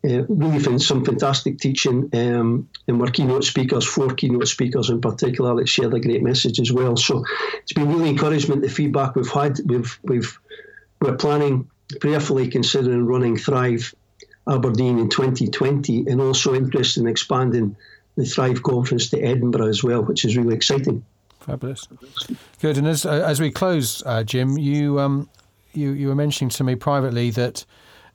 uh, 0.05 0.23
really 0.27 0.79
some 0.79 1.05
fantastic 1.05 1.59
teaching, 1.59 2.09
um, 2.13 2.67
and 2.87 2.99
we're 2.99 3.07
keynote 3.07 3.45
speakers, 3.45 3.85
four 3.85 4.09
keynote 4.13 4.47
speakers 4.49 4.89
in 4.89 4.99
particular 4.99 5.55
that 5.55 5.69
shared 5.69 5.93
a 5.93 5.99
great 5.99 6.21
message 6.21 6.59
as 6.59 6.73
well. 6.73 6.97
So 6.97 7.23
it's 7.61 7.71
been 7.71 7.87
really 7.87 8.09
encouragement. 8.09 8.61
The 8.61 8.69
feedback 8.69 9.15
we've 9.15 9.31
had, 9.31 9.59
we've 9.65 9.97
we've 10.03 10.37
we're 10.99 11.15
planning 11.15 11.69
prayerfully 12.01 12.49
considering 12.49 13.05
running 13.05 13.37
Thrive 13.37 13.95
Aberdeen 14.45 14.99
in 14.99 15.07
2020, 15.07 16.07
and 16.07 16.19
also 16.19 16.53
interested 16.53 17.01
in 17.01 17.07
expanding 17.07 17.77
the 18.15 18.25
Thrive 18.25 18.63
conference 18.63 19.09
to 19.09 19.21
Edinburgh 19.21 19.67
as 19.67 19.83
well, 19.83 20.03
which 20.03 20.25
is 20.25 20.37
really 20.37 20.55
exciting. 20.55 21.03
Fabulous, 21.39 21.87
good. 22.61 22.77
And 22.77 22.87
as 22.87 23.05
uh, 23.05 23.23
as 23.25 23.41
we 23.41 23.51
close, 23.51 24.01
uh, 24.05 24.23
Jim, 24.23 24.57
you 24.57 24.99
um, 24.99 25.29
you 25.73 25.91
you 25.91 26.07
were 26.07 26.15
mentioning 26.15 26.49
to 26.51 26.63
me 26.63 26.75
privately 26.75 27.31
that 27.31 27.65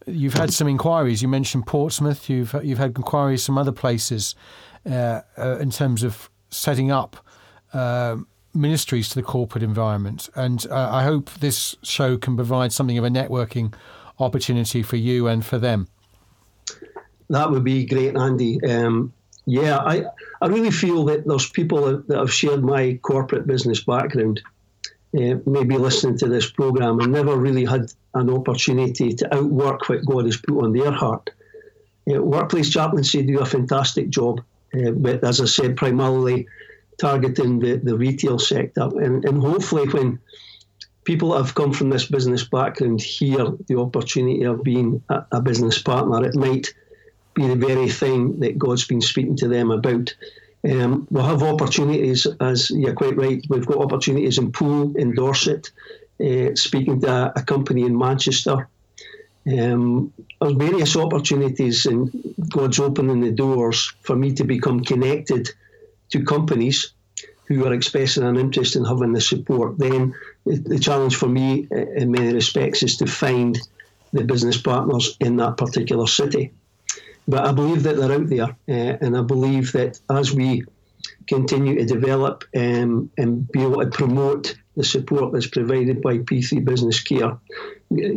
you've 0.07 0.35
had 0.35 0.53
some 0.53 0.69
inquiries. 0.69 1.21
You 1.21 1.29
mentioned 1.29 1.67
Portsmouth. 1.67 2.31
You've 2.31 2.55
you've 2.63 2.79
had 2.79 2.97
inquiries 2.97 3.45
from 3.45 3.59
other 3.59 3.73
places 3.73 4.35
uh, 4.87 5.21
uh, 5.37 5.59
in 5.59 5.71
terms 5.71 6.03
of 6.03 6.31
setting 6.51 6.91
up 6.91 7.17
uh, 7.75 8.17
ministries 8.55 9.11
to 9.11 9.17
the 9.17 9.23
corporate 9.23 9.63
environment. 9.63 10.31
And 10.35 10.67
uh, 10.71 10.89
I 10.91 11.03
hope 11.03 11.31
this 11.35 11.77
show 11.83 12.17
can 12.17 12.37
provide 12.37 12.73
something 12.73 12.97
of 12.97 13.05
a 13.05 13.11
networking 13.11 13.75
opportunity 14.19 14.83
for 14.83 14.97
you 14.97 15.27
and 15.27 15.45
for 15.45 15.59
them. 15.59 15.89
That 17.29 17.51
would 17.51 17.65
be 17.65 17.85
great, 17.85 18.17
Andy. 18.17 18.59
Um, 18.65 19.13
yeah, 19.49 19.79
I, 19.79 20.05
I 20.43 20.49
really 20.49 20.71
feel 20.71 21.07
that 21.07 21.27
there's 21.27 21.49
people 21.49 22.03
that 22.07 22.19
have 22.19 22.33
shared 22.33 22.63
my 22.63 22.99
corporate 23.03 23.47
business 23.47 23.83
background, 23.83 24.43
uh, 25.19 25.37
maybe 25.47 25.79
listening 25.79 26.19
to 26.19 26.29
this 26.29 26.51
program 26.51 27.01
and 27.01 27.11
never 27.11 27.35
really 27.35 27.65
had 27.65 27.91
an 28.13 28.29
opportunity 28.29 29.15
to 29.15 29.35
outwork 29.35 29.89
what 29.89 30.05
God 30.05 30.27
has 30.27 30.37
put 30.37 30.63
on 30.63 30.75
their 30.75 30.93
heart. 30.93 31.31
Uh, 32.11 32.23
workplace 32.23 32.69
chaplaincy 32.69 33.23
do 33.23 33.41
a 33.41 33.47
fantastic 33.47 34.11
job, 34.11 34.43
uh, 34.75 34.91
but 34.91 35.25
as 35.25 35.41
I 35.41 35.47
said, 35.47 35.79
primarily 35.79 36.47
targeting 36.99 37.59
the, 37.59 37.77
the 37.77 37.97
retail 37.97 38.39
sector. 38.39 38.83
And, 39.03 39.25
and 39.25 39.43
hopefully, 39.43 39.89
when 39.89 40.19
people 41.05 41.31
that 41.31 41.39
have 41.39 41.55
come 41.55 41.73
from 41.73 41.89
this 41.89 42.05
business 42.05 42.45
background 42.45 43.01
hear 43.01 43.47
the 43.67 43.79
opportunity 43.79 44.43
of 44.43 44.63
being 44.63 45.03
a, 45.09 45.25
a 45.33 45.41
business 45.41 45.81
partner, 45.81 46.23
it 46.23 46.35
might 46.35 46.75
be 47.35 47.47
the 47.47 47.57
very 47.57 47.89
thing 47.89 48.41
that 48.41 48.59
God's 48.59 48.87
been 48.87 49.01
speaking 49.01 49.37
to 49.37 49.49
them 49.49 49.71
about. 49.71 50.15
Um, 50.69 51.07
we'll 51.11 51.25
have 51.25 51.43
opportunities, 51.43 52.27
as 52.41 52.71
you're 52.71 52.95
quite 52.95 53.17
right, 53.17 53.45
we've 53.49 53.67
got 53.67 53.79
opportunities 53.79 54.39
in 54.39 54.51
Poole, 54.51 54.97
in 54.97 55.15
Dorset, 55.15 55.71
uh, 56.21 56.55
speaking 56.55 57.01
to 57.03 57.33
a, 57.37 57.43
company 57.43 57.83
in 57.83 57.97
Manchester. 57.97 58.69
Um, 59.47 60.13
there's 60.41 60.55
various 60.55 60.97
opportunities, 60.97 61.87
and 61.87 62.11
God's 62.49 62.81
opening 62.81 63.21
the 63.21 63.31
doors 63.31 63.93
for 64.03 64.17
me 64.17 64.33
to 64.35 64.45
become 64.45 64.81
connected 64.85 65.49
to 66.11 66.25
companies 66.25 66.93
who 67.47 67.65
are 67.65 67.73
expressing 67.73 68.25
an 68.25 68.37
interest 68.37 68.77
in 68.77 68.85
having 68.85 69.13
the 69.13 69.21
support. 69.21 69.79
Then 69.79 70.15
the, 70.45 70.57
the 70.57 70.79
challenge 70.79 71.17
for 71.17 71.29
me, 71.29 71.69
uh, 71.73 71.87
in 71.93 72.11
many 72.11 72.35
respects, 72.35 72.83
is 72.83 72.97
to 72.99 73.07
find 73.07 73.59
the 74.13 74.25
business 74.25 74.61
partners 74.61 75.17
in 75.21 75.37
that 75.37 75.57
particular 75.57 76.07
city. 76.07 76.53
But 77.29 77.47
I 77.47 77.53
believe 77.53 77.83
that 77.83 77.97
they're 77.97 78.13
out 78.13 78.29
there, 78.29 78.57
uh, 78.69 78.97
and 79.03 79.17
I 79.17 79.21
believe 79.21 79.73
that 79.73 80.01
as 80.11 80.33
we 80.33 80.65
continue 81.27 81.77
to 81.77 81.85
develop 81.85 82.45
um, 82.57 83.11
and 83.19 83.47
be 83.53 83.61
able 83.63 83.81
to 83.81 83.91
promote 83.91 84.57
the 84.77 84.85
support 84.85 85.33
that's 85.33 85.47
provided 85.47 86.01
by 86.01 86.19
P3 86.19 86.65
Business 86.65 87.03
Care, 87.03 87.39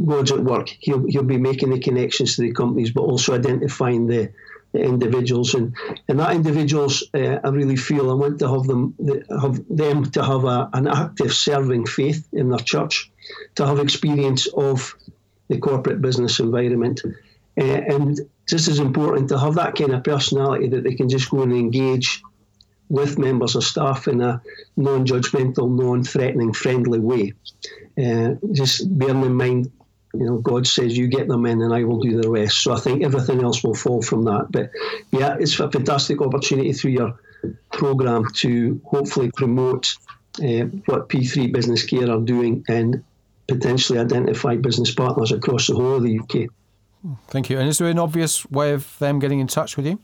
God's 0.06 0.32
at 0.32 0.40
work. 0.40 0.70
He'll, 0.80 1.06
he'll 1.08 1.24
be 1.24 1.38
making 1.38 1.72
the 1.72 1.80
connections 1.80 2.36
to 2.36 2.44
the 2.44 2.54
companies, 2.54 2.92
but 2.92 3.02
also 3.02 3.36
identifying 3.36 4.08
the, 4.08 4.32
the 4.72 4.82
individuals. 4.82 5.56
And, 5.56 5.76
and 6.08 6.20
that 6.20 6.34
individuals, 6.34 7.04
uh, 7.14 7.40
I 7.44 7.50
really 7.50 7.76
feel 7.76 8.10
I 8.12 8.14
want 8.14 8.40
to 8.40 8.50
have 8.50 8.64
them 8.64 8.96
have 9.42 9.62
them 9.70 10.06
to 10.12 10.24
have 10.24 10.46
a, 10.46 10.70
an 10.74 10.88
active 10.88 11.34
serving 11.34 11.86
faith 11.88 12.28
in 12.32 12.50
their 12.50 12.60
church, 12.60 13.12
to 13.56 13.66
have 13.66 13.80
experience 13.80 14.48
of 14.48 14.96
the 15.50 15.58
corporate 15.58 16.02
business 16.02 16.40
environment. 16.40 17.02
Uh, 17.60 17.64
and 17.64 18.20
just 18.48 18.68
as 18.68 18.80
important 18.80 19.30
to 19.30 19.40
have 19.40 19.56
that 19.56 19.76
kind 19.76 19.92
of 19.92 20.04
personality 20.04 20.68
that 20.70 20.84
they 20.84 20.96
can 20.96 21.10
just 21.10 21.30
go 21.30 21.42
and 21.42 21.54
engage 21.54 22.22
with 22.90 23.18
members 23.18 23.56
of 23.56 23.64
staff 23.64 24.08
in 24.08 24.20
a 24.22 24.42
non-judgmental, 24.76 25.72
non-threatening, 25.72 26.52
friendly 26.52 27.00
way. 27.00 27.34
Uh, 27.98 28.36
just 28.52 28.98
bearing 28.98 29.24
in 29.24 29.34
mind, 29.34 29.72
you 30.14 30.26
know, 30.26 30.40
God 30.40 30.68
says 30.68 30.98
you 30.98 31.08
get 31.08 31.30
them 31.30 31.46
in, 31.46 31.62
and 31.62 31.74
I 31.74 31.86
will 31.86 32.02
do 32.02 32.22
the 32.22 32.30
rest. 32.30 32.58
So 32.58 32.74
I 32.74 32.80
think 32.80 33.04
everything 33.04 33.42
else 33.44 33.64
will 33.64 33.76
fall 33.76 34.02
from 34.02 34.26
that. 34.26 34.48
But 34.52 34.72
yeah, 35.12 35.38
it's 35.40 35.58
a 35.60 35.72
fantastic 35.72 36.22
opportunity 36.22 36.74
through 36.74 36.92
your 36.92 37.20
program 37.72 38.26
to 38.36 38.82
hopefully 38.86 39.32
promote 39.32 39.96
uh, 40.40 40.66
what 40.86 41.08
P3 41.08 41.54
Business 41.54 41.86
Care 41.86 42.12
are 42.12 42.20
doing 42.20 42.66
and 42.68 43.04
potentially 43.48 44.00
identify 44.00 44.56
business 44.56 44.94
partners 44.94 45.32
across 45.32 45.68
the 45.68 45.76
whole 45.76 45.96
of 45.96 46.04
the 46.04 46.20
UK. 46.20 46.50
Thank 47.28 47.50
you. 47.50 47.60
And 47.60 47.68
is 47.68 47.80
there 47.80 47.88
an 47.88 48.00
obvious 48.00 48.50
way 48.52 48.74
of 48.74 48.98
them 49.00 49.20
getting 49.20 49.40
in 49.40 49.48
touch 49.48 49.78
with 49.78 49.86
you? 49.86 50.00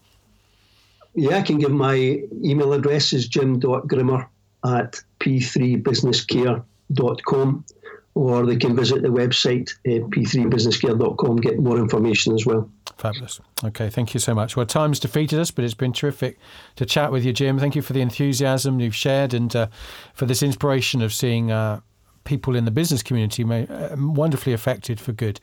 Yeah, 1.16 1.38
I 1.38 1.42
can 1.42 1.58
give 1.58 1.72
my 1.72 2.22
email 2.44 2.74
address 2.74 3.14
is 3.14 3.28
jim.grimmer 3.28 4.30
at 4.66 5.02
p3businesscare.com 5.20 7.66
or 8.14 8.46
they 8.48 8.56
can 8.56 8.76
visit 8.76 9.04
the 9.04 9.10
website 9.10 9.70
uh, 9.86 10.00
p3businesscare.com 10.10 11.36
get 11.38 11.60
more 11.60 11.78
information 11.78 12.34
as 12.34 12.44
well. 12.46 12.70
Fabulous. 12.98 13.40
Okay, 13.64 13.90
thank 13.90 14.14
you 14.16 14.20
so 14.20 14.34
much. 14.34 14.58
Well, 14.58 14.66
time's 14.66 15.00
defeated 15.00 15.40
us, 15.40 15.52
but 15.52 15.64
it's 15.64 15.76
been 15.76 15.94
terrific 15.94 16.40
to 16.78 16.86
chat 16.86 17.12
with 17.12 17.24
you, 17.24 17.34
Jim. 17.34 17.60
Thank 17.60 17.76
you 17.76 17.84
for 17.84 17.94
the 17.94 18.02
enthusiasm 18.02 18.80
you've 18.80 18.96
shared 18.96 19.36
and 19.36 19.56
uh, 19.56 19.68
for 20.16 20.26
this 20.26 20.42
inspiration 20.42 21.04
of 21.04 21.14
seeing 21.14 21.52
uh, 21.52 21.82
people 22.28 22.56
in 22.56 22.66
the 22.66 22.72
business 22.72 23.02
community 23.02 23.44
may, 23.44 23.66
uh, 23.68 23.96
wonderfully 23.98 24.54
affected 24.54 25.00
for 25.00 25.14
good 25.14 25.40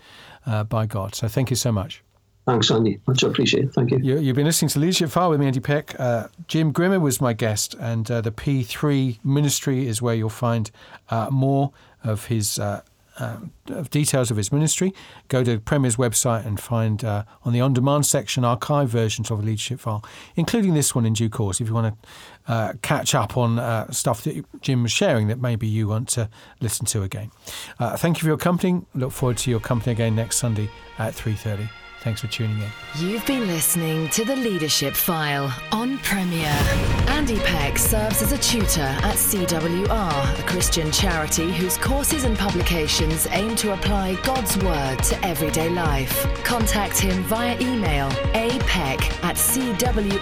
uh, 0.47 0.63
by 0.63 0.87
God. 0.87 1.15
So 1.15 1.27
thank 1.27 1.51
you 1.51 1.57
so 1.57 1.73
much. 1.73 2.03
Thanks, 2.47 2.71
Andy. 2.71 3.01
Much 3.07 3.23
appreciated. 3.23 3.73
Thank 3.73 3.91
you. 3.91 3.99
you. 3.99 4.27
have 4.27 4.37
been 4.37 4.45
listening 4.45 4.69
to 4.69 4.79
Leadership 4.79 5.09
File 5.09 5.31
with 5.31 5.41
me, 5.41 5.47
Andy 5.47 5.61
Peck. 5.61 5.99
Uh, 5.99 6.29
Jim 6.47 6.73
Grimmer 6.73 7.01
was 7.01 7.19
my 7.19 7.33
guest, 7.33 7.75
and 7.81 8.09
uh, 8.11 8.21
the 8.21 8.31
P3 8.31 9.19
Ministry 9.25 9.87
is 9.87 10.03
where 10.03 10.15
you'll 10.15 10.29
find 10.29 10.71
uh, 11.09 11.29
more 11.31 11.73
of 12.05 12.27
his 12.27 12.61
uh, 13.19 13.37
details 13.91 14.31
of 14.31 14.37
his 14.37 14.53
ministry, 14.53 14.93
go 15.29 15.45
to 15.45 15.59
Premier's 15.61 15.97
website 15.97 16.45
and 16.45 16.59
find 16.59 17.05
uh, 17.05 17.25
on 17.45 17.53
the 17.53 17.61
on 17.61 17.73
demand 17.73 18.07
section 18.07 18.45
archive 18.45 18.89
versions 18.89 19.31
of 19.31 19.41
a 19.41 19.43
leadership 19.43 19.81
file, 19.81 20.05
including 20.37 20.75
this 20.75 20.95
one 20.95 21.07
in 21.07 21.13
due 21.13 21.29
course. 21.29 21.61
If 21.61 21.69
you 21.69 21.75
want 21.75 21.95
to 21.95 22.53
uh, 22.53 22.73
catch 22.83 23.15
up 23.15 23.37
on 23.37 23.59
uh, 23.59 23.91
stuff 23.91 24.23
that 24.25 24.45
Jim 24.61 24.83
was 24.83 24.93
sharing 24.93 25.29
that 25.29 25.41
maybe 25.41 25.67
you 25.67 25.89
want 25.89 26.09
to 26.11 26.29
listen 26.61 26.87
to 26.87 27.03
again. 27.03 27.31
Uh, 27.79 27.97
thank 27.97 28.19
you 28.19 28.21
for 28.21 28.29
your 28.29 28.37
company. 28.37 28.83
Look 28.95 29.13
forward 29.13 29.39
to 29.39 29.51
your 29.51 29.61
company 29.61 29.93
again 29.93 30.15
next 30.15 30.37
Sunday 30.37 30.69
at 30.99 31.15
3:30. 31.15 31.84
Thanks 32.05 32.21
for 32.21 32.27
tuning 32.27 32.61
in. 32.61 32.71
You've 32.97 33.25
been 33.25 33.47
listening 33.47 34.11
to 34.11 34.27
The 34.27 34.37
Leadership 34.37 34.93
File 34.93 35.51
on 35.73 35.97
Premier. 35.99 36.55
Andy 37.09 37.39
Peck 37.39 37.79
serves 37.79 38.21
as 38.21 38.31
a 38.33 38.37
tutor 38.37 38.83
at 38.83 39.17
CWR, 39.17 40.39
a 40.39 40.43
Christian 40.43 40.93
charity 40.93 41.51
whose 41.51 41.79
courses 41.79 42.25
and 42.25 42.37
publications 42.37 43.27
aim 43.31 43.57
to 43.57 43.73
apply 43.73 44.17
God's 44.17 44.55
Word 44.59 45.03
to 45.05 45.25
everyday 45.25 45.71
life. 45.71 46.27
Contact 46.45 46.99
him 46.99 47.23
via 47.23 47.59
email 47.59 48.11
apeck 48.35 49.01
at 49.25 49.37
cwr.org.uk. 49.37 50.15